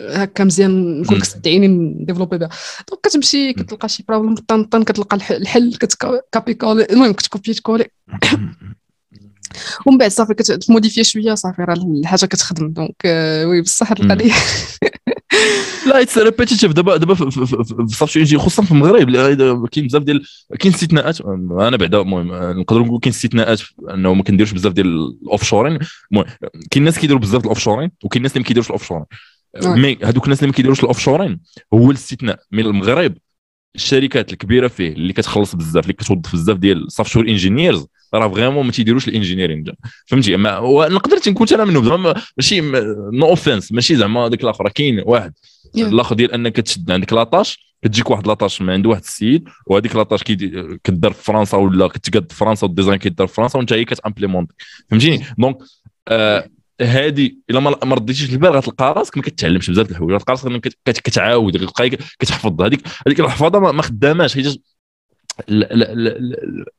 [0.00, 2.48] هكا مزيان نكون كتدعيني ن développer بها.
[2.88, 4.34] donc كتمشي كتلقى شي problem
[4.70, 7.86] طن كتلقى الحل كت copier-coller المهم كت copier-coller
[9.86, 12.72] ومن بعد صافي كت modifier شوية صافي راه الحاجة كتخدم.
[12.72, 13.04] donc
[13.46, 14.32] oui بصح هاد القضية.
[15.86, 17.22] لا it's repetitive دابا دابا في
[17.80, 19.66] ال soft engine خصوصا في المغرب.
[19.66, 20.22] كاين بزاف ديال
[20.58, 23.60] كاين استثناءات أنا بعدا المهم نقدروا نقول كاين استثناءات
[23.94, 25.78] انه ما كنديروش بزاف ديال ال offshoring
[26.12, 26.26] المهم
[26.70, 29.04] كاين ناس كيديروا بزاف ال offshoring وكاين ناس اللي ما كيديروش ال offshoring
[29.64, 31.40] mais هذوك الناس اللي ما كيديروش ال offshoring
[31.74, 33.14] هو الاستثناء من المغرب
[33.74, 38.66] الشركات الكبيرة فيه اللي كتخلص بزاف اللي كتوظف بزاف ديال ال software engineers راه vraiment
[38.66, 39.64] ما تيديروش ال engineering
[40.06, 41.84] فهمتي؟ نقدر نكون أنا منهم.
[41.84, 42.60] زعما ماشي
[43.12, 45.32] no offense ماشي زعما ديك الآخر كاين واحد.
[45.76, 49.48] الآخر ديال أنك تشد عندك la tâche كتجيك واحد la tâche من عند واحد السيد
[49.66, 50.22] وهذيك لاطاش
[50.84, 53.95] كدار في فرنسا ولا كتقاد في فرنسا وال design كيدار في فرنسا وأنت هي كت
[53.95, 54.52] implémente
[54.90, 55.58] فهمتيني؟ donc
[56.08, 56.48] آه
[56.80, 61.90] هذه إلا ما رديتيش البال غتلقى راسك ما كتعلمش بزاف الحوايج غتلقى راسك كتعاود غتلقى
[62.18, 62.62] كتحفظ.
[62.62, 64.62] هذيك هذيك الحفاظة ما خداماش حيت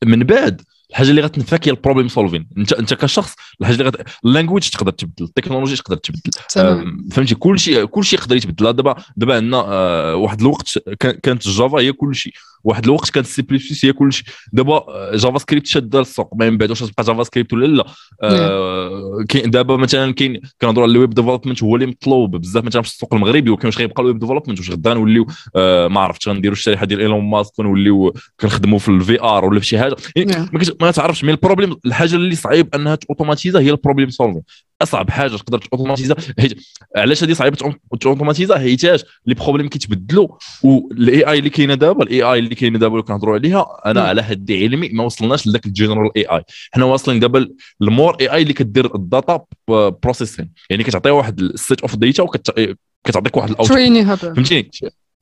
[0.06, 0.62] من بعد
[0.94, 4.08] الحاجة اللي غتنفعك هي ال problem solving انت انت كشخص الحاجة اللي غت...
[4.26, 6.32] ال language تقدر تبدل التكنولوجيا تقدر تبدل.
[7.12, 8.74] فهمتي كل شيء كل شيء يقدر يتبدل.
[8.74, 12.34] دابا دابا عندنا آه واحد الوقت كانت ال Java هي كل شيء
[12.64, 14.86] واحد الوقت كانت سي بلس بلس هي كل شيء دابا
[15.16, 16.36] JavaScript شاده السوق.
[16.36, 17.86] من بعد واش تبقى JavaScript ولا لا.
[18.24, 22.36] آه كاين دابا مثلا كاين كنهضروا على ال web development هو اللي مطلوب.
[22.36, 25.88] بزاف مثلا في السوق المغربي وكاين واش غيبقى ال web development واش غدا نوليو آه
[25.88, 29.80] ما عرفتش غنديروا الشريحه ديال ايلون ماسك ونوليو كنخدموا في ال VR ولا في شي
[29.80, 29.96] حاجة.
[30.16, 30.50] يعني
[30.82, 34.42] ما تعرفش mais ال problem الحاجة اللي صعيب أنها تت automatisa هي ال problem solving
[34.82, 36.16] أصعب حاجة تقدر تت automatisa
[36.96, 37.58] علاش هذه صعيبة
[38.02, 40.28] تت automatisa حيتاش les problèmes كيتبدلوا
[40.64, 43.82] وال AI اللي كاينة دابا ال AI اللي كاينة دابا اللي كنهضروا عليها.
[43.86, 47.50] أنا على حد علمي ما وصلناش لذاك ال general AI حنا واصلين دابا
[47.82, 49.42] ال more AI اللي كدير ال data
[50.04, 53.68] processing يعني كتعطيها واحد ال set of data وكتعطيك واحد ال out
[54.36, 54.70] فهمتيني؟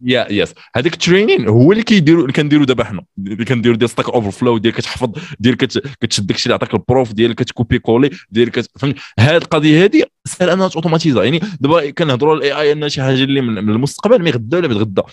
[0.06, 3.04] يا yes هذاك ال training هو اللي كيديروا اللي كنديروا دابا حنا.
[3.18, 5.10] اللي كنديروا ديال Stack Overflow ديال كتحفظ
[5.40, 8.70] ديال كتشد داكشي اللي عطاك ال prof ديال كت copier-coller ديال كت...
[8.80, 13.02] فهمت هذه القضية هذه سهل أنها automatisa يعني دابا كنهضروا على ال AI أنها شي
[13.02, 15.04] حاجة اللي من المستقبل mais غدا ولا بتغدا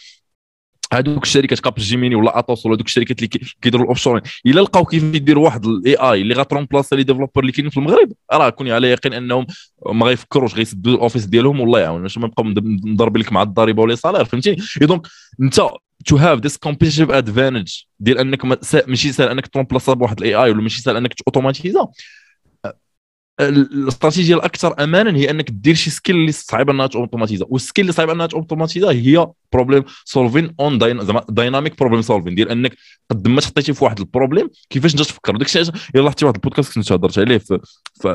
[0.93, 3.28] هذوك الشركات Capgemini ولا Atos ولا دوك الشركات اللي
[3.62, 7.41] كيديروا ال offshoring إلا لقاو كيف يديروا واحد ال AI اللي غات remplacer les développeurs
[7.41, 8.12] اللي كاينين في المغرب.
[8.32, 9.47] راه كوني على يقين أنهم
[9.93, 12.03] ما غيفكروش غيسدوا ال office ديالهم والله يعاون.
[12.03, 12.47] باش ما نبقاو
[12.84, 15.07] نضرب لك مع الضريبة ولا salaire فهمتيني؟ donc
[15.43, 15.61] أنت
[16.07, 18.45] to have this competitive advantage ديال أنك
[18.89, 21.87] ماشي سهل أنك ت remplaça بواحد ال AI ولا ماشي سهل أنك automatisa
[23.41, 27.93] الاستراتيجية الأكثر امانا هي أنك دير شي skill اللي صعيبه إنها automatisa وال skill اللي
[27.93, 30.79] صعيبه إنها automatisa هي problem solving and
[31.29, 32.72] dynamic problem solving ديال أنك
[33.11, 36.34] قد ما تحطيتي في واحد ال problem كيفاش انت تفكر؟ وداك الشيء الا لاحظتي واحد
[36.34, 37.59] البودكاست كنت هضرت عليه في,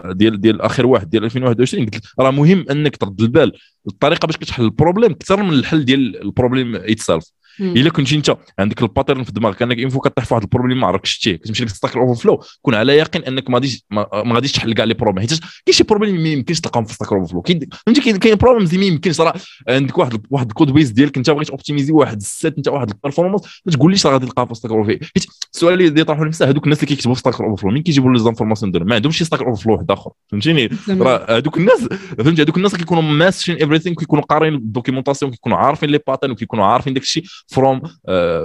[0.05, 3.51] ديال ديال آخر واحد ديال 2021 قلت راه مهم أنك ترد البال.
[3.87, 7.23] الطريقة باش كتحل ال problem أكثر من الحل ديال ال problem itself
[7.59, 10.48] إلا كنتي أنت عندك ال pattern في دماغك إنك une fois كطيح في واحد ال
[10.48, 14.33] problem ما عرفتش شتيه كتمشي لك Stack Overflow كون على يقين أنك ما غاديش ما
[14.33, 17.41] غاديش تحل كاع les problèmes حيت كاين شي problem ما يمكنش تلقاهم في Stack Overflow
[17.85, 19.21] فهمتي؟ كاين problems اللي ما يمكنش.
[19.21, 19.33] راه
[19.69, 22.89] عندك واحد واحد ال code base ديالك أنت بغيت optimiser واحد ال set أنت واحد
[22.89, 26.49] ال performance ما تقوليش راه غادي تلقاها في Stack Over حيت السؤال اللي يطرحوا نفسه
[26.49, 29.25] هذوك الناس اللي كيكتبوا في Stack Overflow مين كيجيبوا les informations ديالهم؟ ما عندهمش شي
[29.25, 30.11] Stack Overflow واحد آخر.
[30.31, 31.87] فهمتيني؟ راه هذوك الناس
[32.17, 36.65] فهمتي؟ هذوك الناس كيكونوا matching everything كيكونوا قارين ال documentation كيكونوا عارفين les patterns وكيكونوا
[36.65, 37.81] عارفين داك الشيء from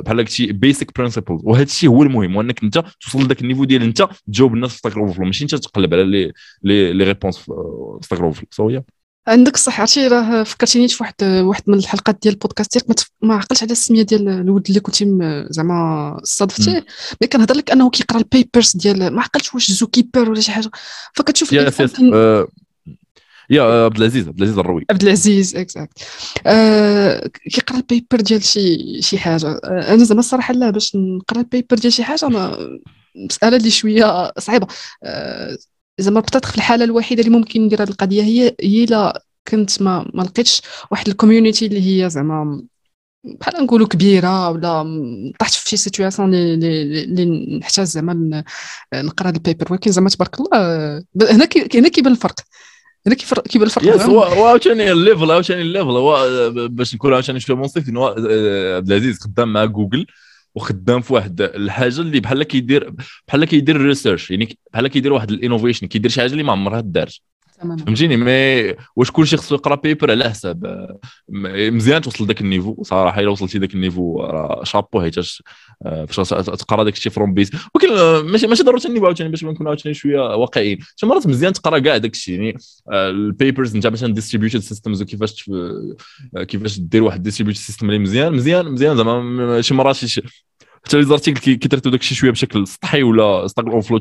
[0.05, 3.83] بحال هكا basic principle وهذا الشيء هو المهم وأنك أنت توصل لذاك ال niveau ديال
[3.83, 7.53] أنت تجاوب الناس في Stack Over ماشي أنت تقلب على les les les réponses في
[8.03, 8.81] Stack Over so
[9.29, 13.01] عندك الصح عرفتي راه فكرتيني في واحد واحد من الحلقات ديال البودكاست ديالك.
[13.23, 15.07] ما عقلتش على السمية ديال الولد اللي كنتي
[15.51, 16.87] زعما صادفتيه
[17.23, 20.71] mais كنهضر لك أنه كيقرأ ال papers ديال ما عقلتش واش ZooKeeper ولا شي حاجة.
[21.15, 22.01] فكتشوف yes yes
[23.51, 24.85] يا عبد العزيز عبد العزيز الروي.
[24.91, 25.99] عبد العزيز exact
[26.47, 29.47] آه كيقرا ال paper ديال شي شي حاجة.
[29.47, 32.59] آه أنا زعما الصراحة لا باش نقرا ال paper ديال شي حاجة أنا
[33.17, 34.67] مسألة اللي شوية صعيبة.
[35.05, 35.57] آه
[35.99, 40.11] زعما بطاطا في الحالة الوحيدة اللي ممكن ندير هذه القضية هي هي لا كنت ما
[40.15, 42.63] ما لقيتش واحد ال community اللي هي زعما
[43.25, 48.45] بحال نقولوا كبيرة ولا طحت في شي situation اللي نحتاج زعما
[48.95, 52.35] نقرا ال paper ولكن زعما تبارك الله هنا هنا كيبان الفرق.
[53.07, 54.03] هنا كيبان الفرق yes
[54.39, 55.91] عاوتاني ال level عاوتاني ال level.
[55.91, 57.83] هو باش نكون عاوتاني شوية منصف
[58.77, 60.07] عبد العزيز خدام مع جوجل
[60.55, 62.95] وخدام في واحد الحاجة اللي بحال كيدير
[63.29, 66.81] بحال كيدير research يعني بحال كيدير واحد ال innovation كيدير شي حاجة اللي ما عمرها
[66.81, 67.21] دارت
[67.59, 70.89] فهمتيني؟ mais واش كلشي خصو يقرا paper على حساب
[71.29, 72.83] مزيان توصل لذاك ال niveau.
[72.83, 75.19] صراحة إلا وصلتي ذاك ال niveau راه شابو حيت
[75.87, 79.45] آه، فاش تقرا داك الشيء from base ولكن آه، ماشي ضروري ال niveau عاوتاني باش
[79.45, 80.79] نكون عاوتاني شوية واقعيين.
[80.97, 82.57] شي مرات مزيان تقرا كاع داك الشيء يعني
[82.93, 85.51] آه، ال papers انت مثلا distributed systems وكيفاش
[86.49, 89.61] كيفاش دير واحد distributed system اللي مزيان مزيان مزيان زعما.
[89.61, 89.97] شي مرات
[90.89, 93.99] حتى les articles كيتريتو داكشي شوية بشكل سطحي ولا Stack Overflow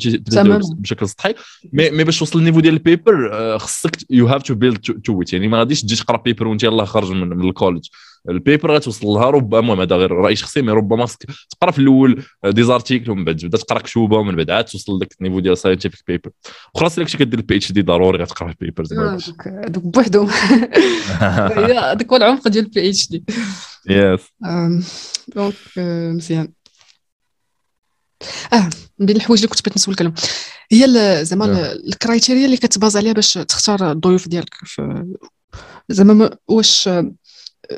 [0.78, 1.34] بشكل سطحي.
[1.74, 4.78] مي مي باش توصل لل niveau ديال ال paper آه، خصك you have to build
[4.78, 7.88] to it يعني ما غاديش تجي تقرا paper وانت يلاه خارج من, من ال collège
[8.30, 12.24] ال paper غتوصل لها ربما هذا غير رأي شخصي mais ربما خصك تقرا في الأول
[12.46, 15.58] des articles ومن بعد تبدا تقرا كشوبه ومن بعد عاد توصل لذاك ال niveau ديال
[15.58, 16.32] scientific paper
[16.76, 20.28] وخلاص الا كنتي كدير ال PhD ضروري غتقرا ال papers هذوك بوحدهم.
[21.20, 23.24] هذاك هو العمق ديال ال PhD
[23.90, 24.22] yes
[25.36, 25.54] donc
[26.16, 26.57] مزيان.
[28.54, 30.14] آه من بين الحوايج اللي كنت بغيت نسولك عليهم.
[30.72, 34.56] هي زعما ال criteria اللي كت base عليها باش تختار الضيوف ديالك
[35.90, 36.90] زعما واش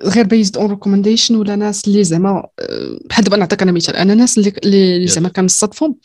[0.04, 2.48] غير based on recommendation ولا ناس اللي زعما
[3.06, 5.96] بحال دابا نعطيك أنا مثال أنا ناس اللي اللي زعما كنصادفهم آه،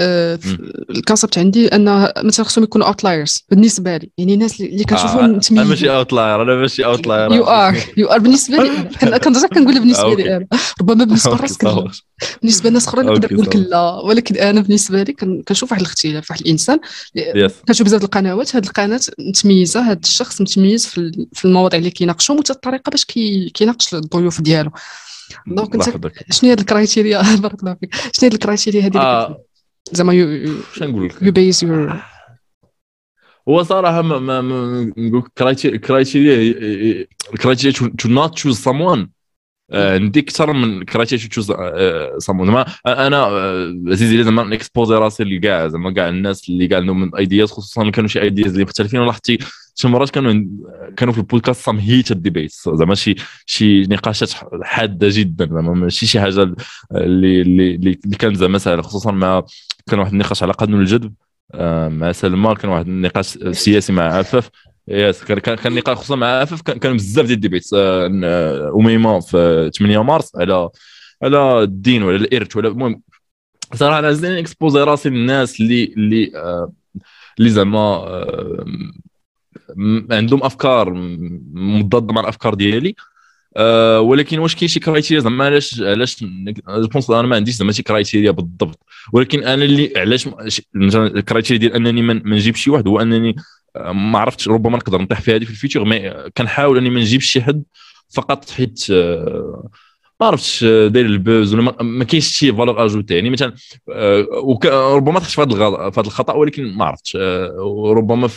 [0.00, 4.10] ال concept عندي ان مثلا خصهم يكونوا outliers بالنسبة لي.
[4.18, 8.18] يعني الناس اللي كنشوفهم آه أنا ماشي outlier أنا ماشي outlier you are you are
[8.18, 8.70] بالنسبة لي
[9.18, 10.46] كنرجع كنقول بالنسبة لي أنا.
[10.80, 11.66] ربما بالنسبة لراسك
[12.42, 14.00] بالنسبة لناس اخرين نقدر نقول لا.
[14.04, 15.12] ولكن أنا بالنسبة لي
[15.48, 16.78] كنشوف واحد الاختلاف واحد الإنسان.
[17.68, 20.86] كنشوف بزاف القنوات هذه القناة متميزة هذا الشخص متميز
[21.32, 23.04] في المواضيع اللي كيناقشهم وحتى الطريقة باش
[23.54, 24.70] كيناقش الضيوف ديالو.
[25.46, 25.84] donc أنت
[26.30, 27.94] شنو هي ال criteria؟ بارك الله فيك.
[27.94, 29.36] شنو هي ال criteria هذه
[29.92, 32.02] زعما يو نقول لك؟ you base your
[33.48, 39.10] هو صراحة ما ما, نقول criteria criteria to not choose someone
[39.72, 41.52] عندي أكثر من criteria to choose
[42.18, 43.22] someone زعما أنا
[43.86, 48.22] عزيزي زعما n'exposer راسي لكاع زعما كاع الناس اللي كاع عندهم ideas خصوصا كانوا شي
[48.22, 49.38] ideas اللي مختلفين ولاحظتي
[49.74, 50.44] شي مرات كانوا
[50.96, 53.14] كانوا في البودكاست some heated debates زعما شي
[53.46, 54.30] شي نقاشات
[54.62, 56.54] حادة جدا زعما ماشي شي حاجة
[56.92, 59.42] اللي اللي اللي كانت زعما سهلة خصوصا مع
[59.90, 61.14] كان واحد النقاش على قانون الجذب
[61.54, 64.50] آه، مع سلمى كان واحد النقاش سياسي مع عفاف
[64.88, 69.70] yes كان كان نقاش خصوصا مع عفاف كان بزاف ديال ال debates آه، أميمة في
[69.78, 70.68] 8 مارس على
[71.22, 73.02] على الدين ولا الإرث ولا المهم
[73.74, 76.72] صراحة أنا زين exposer راسي للناس اللي اللي آه،
[77.38, 78.06] اللي زعما
[80.10, 80.92] عندهم أفكار
[81.52, 82.94] مضادة مع الأفكار ديالي.
[83.56, 86.24] أه ولكن واش كاين شي criteria زعما علاش علاش
[87.08, 88.78] je أنا ما عنديش زعما شي criteria بالضبط.
[89.12, 90.28] ولكن أنا اللي علاش
[90.76, 93.36] ال criteria ديال أنني ما نجيبش شي واحد هو أنني
[93.76, 97.00] آه، ما عرفتش ربما نقدر نطيح في هذه في ال future mais كنحاول أني ما
[97.00, 97.62] نجيبش شي حد
[98.14, 99.70] فقط حيت آه،
[100.20, 103.54] ما عرفتش آه، داير ال buzz ولا ما كاينش شي valeur ajoutée يعني مثلا
[104.96, 107.16] ربما تخش في هذا الخطأ ولكن ما عرفتش
[107.96, 108.28] ربما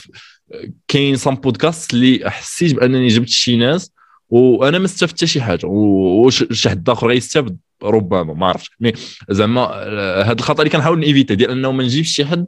[0.87, 3.91] كاين some podcast اللي حسيت بأنني جبت شي ناس
[4.29, 5.65] وأنا ما استفدت شي حاجة.
[5.65, 8.71] وشي حد اخر غيستافد ربما ما عرفتش.
[8.79, 8.93] mais
[9.29, 9.61] زعما
[10.23, 12.45] هذا الخطأ اللي كنحاول ن éviter ديال أنه ما نجيبش شي حد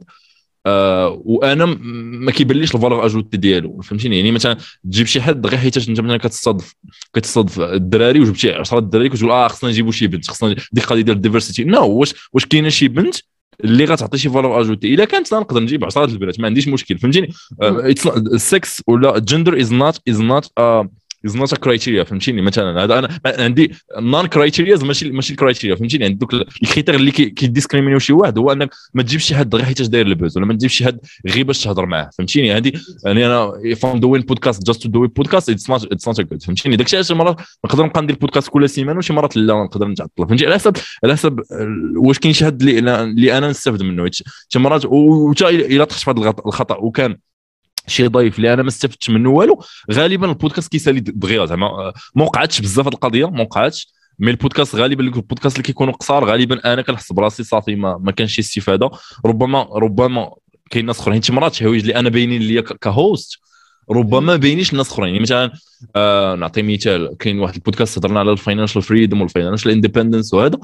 [0.66, 3.80] آه وأنا ما كيبانليش ال valeur ajoutée ديالو.
[3.80, 6.74] فهمتيني؟ يعني مثلا تجيب شي حد غير حيت أنت مثلا كتصادف
[7.14, 11.16] كتصادف الدراري وجبتي 10 الدراري كتقول آه خصنا نجيبوا شي بنت خصنا ديك القضية ديال
[11.16, 13.16] ال diversité non واش واش كاينة شي بنت
[13.64, 16.98] اللي غتعطي شي valeur ajoutée إلا كانت نقدر نجيب 10 البنات ما عنديش مشكل.
[16.98, 17.32] فهمتيني؟
[18.16, 20.50] ال sex ولا gender is not is not
[21.26, 26.04] is not criteria فهمتيني؟ مثلا هذا أنا عندي non criteria ماشي ماشي ال criteria فهمتيني؟
[26.04, 29.64] عندك ال critère اللي كي discriminer شي واحد هو أنك ما تجيبش شي حد غير
[29.64, 30.98] حيت داير ال buzz ولا ما تجيبش شي حد
[31.28, 32.72] غير باش تهضر معاه فهمتيني؟ هذه
[33.04, 36.42] يعني أنا if I'm doing podcast just to doing podcast it's not it's not good
[36.42, 40.28] فهمتيني؟ داك الشيء مرات نقدر نبقى ندير بودكاست كل سيمانة وشي مرات لا نقدر نتعطل
[40.28, 41.40] فهمتي على حسب على حسب
[41.96, 44.10] واش كاين شي حد اللي, أنا نستافد منه
[44.48, 47.16] شي مرات وتا الا طحت في هذا الخطأ وكان
[47.86, 49.62] شي ضيف اللي أنا ما استفدتش منه والو.
[49.92, 53.88] غالبا البودكاست كيسالي دغيا زعما ما وقعتش بزاف هذه القضية ما وقعتش.
[54.18, 58.34] mais البودكاست غالبا البودكاست اللي كيكونوا قصار غالبا أنا كنحس براسي صافي ما, ما كانش
[58.34, 58.90] شي استفادة.
[59.26, 60.34] ربما ربما
[60.70, 63.38] كاين ناس أخرين شي مرات حوايج اللي أنا باينين ليا ك host
[63.90, 65.08] ربما باينيش الناس أخرين.
[65.08, 65.52] يعني مثلا
[65.96, 70.58] آه نعطي مثال كاين واحد البودكاست هضرنا على ال financial freedom وال financial independence وهذا.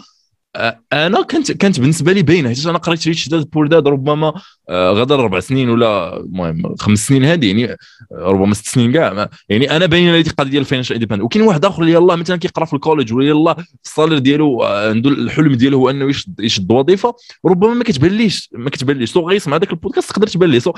[0.92, 4.32] أنا كانت كانت بالنسبة لي باينة حيت أنا قريت Rich Dad Poor Dad ربما
[4.70, 7.76] قدر أربع سنين ولا المهم خمس سنين هذه يعني
[8.12, 11.64] ربما ست سنين كاع يعني أنا باينة لي القضية ديال ال financial independent وكاين واحد
[11.64, 15.54] آخر اللي يلاه مثلا كيقرأ في ال collège ولا يلاه ال salaire ديالو عنده الحلم
[15.54, 17.14] ديالو هو أنه يشد وظيفة
[17.46, 19.12] ربما ما كتبانليش ما كتبانليش.
[19.12, 20.72] so غيسمع هذاك البودكاست تقدر تبان ليه so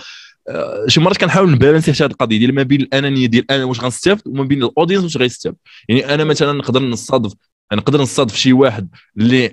[0.87, 3.81] شي مرات كنحاول ن balancer حتى هذه القضية ديال ما بين الأنانية ديال أنا واش
[3.81, 5.57] غنستافد وما بين ال audience واش غيستافد.
[5.89, 7.33] يعني أنا مثلا نقدر نصادف
[7.73, 9.53] نقدر نصادف شي واحد اللي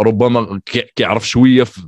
[0.00, 0.60] ربما
[0.96, 1.82] كيعرف شوية في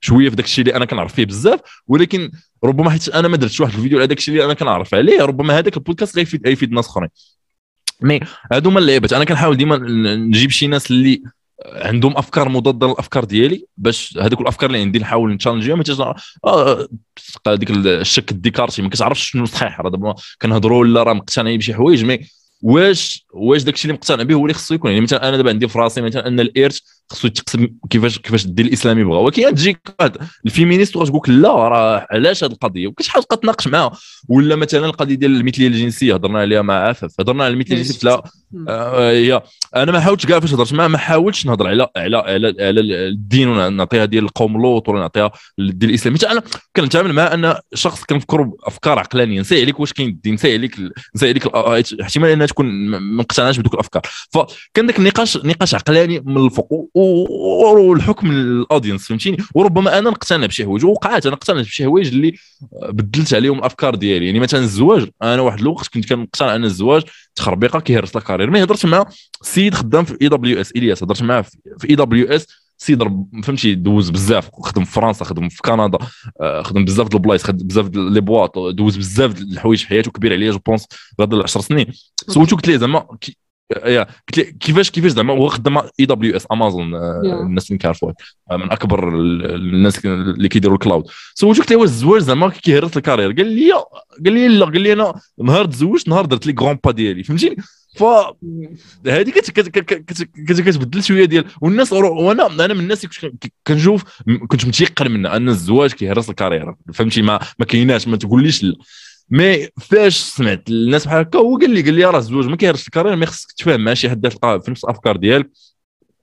[0.00, 2.30] شوية في داك الشيء اللي أنا كنعرف فيه بزاف ولكن
[2.64, 5.58] ربما حيت أنا ما درتش واحد الفيديو على داك الشيء اللي أنا كنعرف عليه ربما
[5.58, 7.08] هذاك البودكاست غيفيد غيفيد ناس أخرين.
[8.00, 8.20] mais
[8.52, 9.12] هادو هما اللعيبات.
[9.12, 9.76] أنا كنحاول ديما
[10.16, 11.22] نجيب شي ناس اللي
[11.66, 15.82] عندهم أفكار مضادة للأفكار ديالي باش هذوك الأفكار اللي عندي نحاول نتـ challenge يهم
[16.44, 16.88] آه
[17.46, 22.04] ديك الشك الديكارتي ما كتعرفش شنو صحيح راه دابا كنهضروا ولا راه مقتنعين بشي حوايج
[22.04, 22.28] mais
[22.62, 24.90] واش واش داك الشيء اللي مقتنع به هو اللي خصو يكون.
[24.90, 26.78] يعني مثلا أنا دابا عندي في راسي مثلا أن الإرث
[27.10, 29.18] خصو يتقسم كيفاش كيفاش الدين الإسلامي بغا.
[29.18, 29.78] ولكن تجيك
[30.46, 33.92] ال féministe وغتقول لك لا راه علاش هذه القضية؟ وكتحاول تبقى تناقش معاها
[34.28, 38.22] ولا مثلا القضية ديال المثليه الجنسية هضرنا عليها مع عفاف هضرنا على المثليه الجنسية لا.
[38.68, 39.42] آه، هي
[39.76, 43.48] أنا ما حاولتش كاع فاش هضرت معاه ما حاولتش نهضر على على على, على الدين
[43.48, 46.18] ونعطيها ديال القوم لوط ولا نعطيها الدين الإسلامي.
[46.30, 46.42] أنا
[46.76, 49.40] كنتعامل مع أن شخص كنفكر بأفكار عقلانية.
[49.40, 50.76] نسي عليك واش كاين الدين نسي عليك
[51.16, 51.46] نسي عليك
[52.00, 52.66] احتمال أنها تكون
[52.98, 54.02] ما مقتنعش بدوك الأفكار.
[54.30, 60.64] فكان ذاك النقاش نقاش عقلاني من الفوق والحكم لل audience فهمتيني؟ وربما أنا نقتنع بشي
[60.64, 62.34] حوايج وقعات أنا اقتنعت بشي حوايج اللي
[62.88, 64.26] بدلت عليهم الأفكار ديالي.
[64.26, 67.02] يعني مثلا الزواج أنا واحد الوقت كنت كنقتنع أن الزواج
[67.34, 69.06] تخربيقة كيهرس ال carrière mais هضرت مع
[69.42, 71.44] سيد خدام في AWS إلياس هضرت معاه
[71.78, 72.46] في AWS
[72.78, 73.02] سيد
[73.44, 75.98] فهمتي؟ دوز بزاف خدم في فرنسا خدم في كندا
[76.40, 80.32] آه، خدم بزاف د البلايص خدم بزاف les boîtes دوز بزاف الحوايج في حياته كبير
[80.32, 80.86] عليا je pense
[81.20, 81.86] غدا 10 سنين.
[82.28, 83.06] سولتو قلت ليه زعما
[83.84, 88.14] يا قلت لي كيفاش كيفاش زعما هو خدام AWS Amazon الناس اللي كيعرفوه
[88.50, 91.04] آه، من أكبر الناس اللي كيديروا ال cloud.
[91.34, 93.72] سولتو قلت له واش الزواج زعما كيهرس ال carrière؟ قال لي
[94.24, 97.56] قال لي لا قال لي أنا نهار تزوجت نهار درت les grands pas ديالي فهمتيني؟
[97.96, 98.04] ف
[99.06, 99.30] هذه
[100.46, 103.06] كتبدل شوية ديال والناس وأنا أنا من الناس
[103.66, 104.04] كنشوف
[104.48, 108.76] كنت متيقن منها أن الزواج كيهرس ال carrière فهمتي؟ ما ما كايناش ما تقوليش لا.
[109.30, 112.86] mais فاش سمعت الناس بحال هكا هو قال لي قال لي راه الزواج ما كيهرس
[112.86, 115.50] ال carrière mais خصك تفهم مع شي حد تلقى في نفس الأفكار ديالك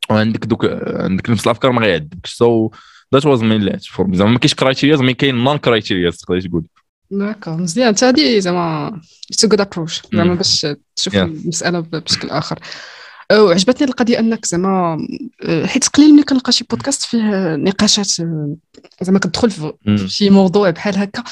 [0.10, 2.72] وعندك دوك عندك نفس الأفكار ما غيعذبكش سو
[3.14, 6.64] ذات واز مين لات فور زعما ما كاينش criteria mais كاين non criteria تقدر تقول.
[7.20, 9.02] d'accord مزيان انت هادي زعما
[9.32, 12.60] it's good approach زعما باش تشوف المسألة بشكل آخر.
[13.32, 15.08] وعجبتني القضية أنك زعما
[15.66, 18.08] حيت قليل ملي كنلقى شي بودكاست فيه نقاشات
[19.02, 19.74] زعما كتدخل في
[20.08, 21.24] شي موضوع بحال هكا.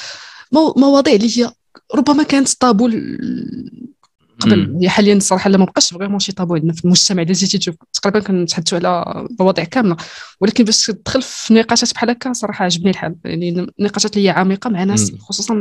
[0.52, 1.50] مواضيع اللي هي
[1.94, 2.90] ربما كانت طابو
[4.42, 7.58] قبل هي يعني حاليا الصراحه لا مابقاش vraiment شي طابو عندنا في المجتمع إلا جيتي
[7.58, 9.96] تشوف تقريبا كنتحدثوا على مواضيع كاملة.
[10.40, 13.16] ولكن باش تدخل في نقاشات بحال هكا صراحة عجبني الحال.
[13.24, 15.54] يعني نقاشات اللي هي عميقة مع ناس خصوصا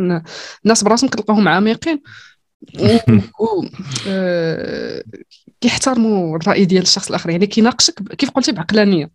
[0.64, 2.02] الناس براسهم كتلقاهم عميقين.
[2.80, 2.98] و
[4.08, 5.04] آه،
[5.62, 7.30] كيحترموا الرأي ديال الشخص الآخر.
[7.30, 9.12] يعني كيناقشك كيف قلتي بعقلانية.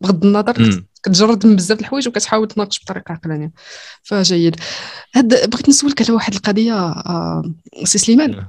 [0.00, 3.52] بغض النظر كتجرد من بزاف الحوايج وكتحاول تناقش بطريقة عقلانية.
[4.02, 4.56] فجيد.
[5.14, 7.54] هاد بغيت نسولك على واحد القضية آه،
[7.84, 8.46] سي سليمان.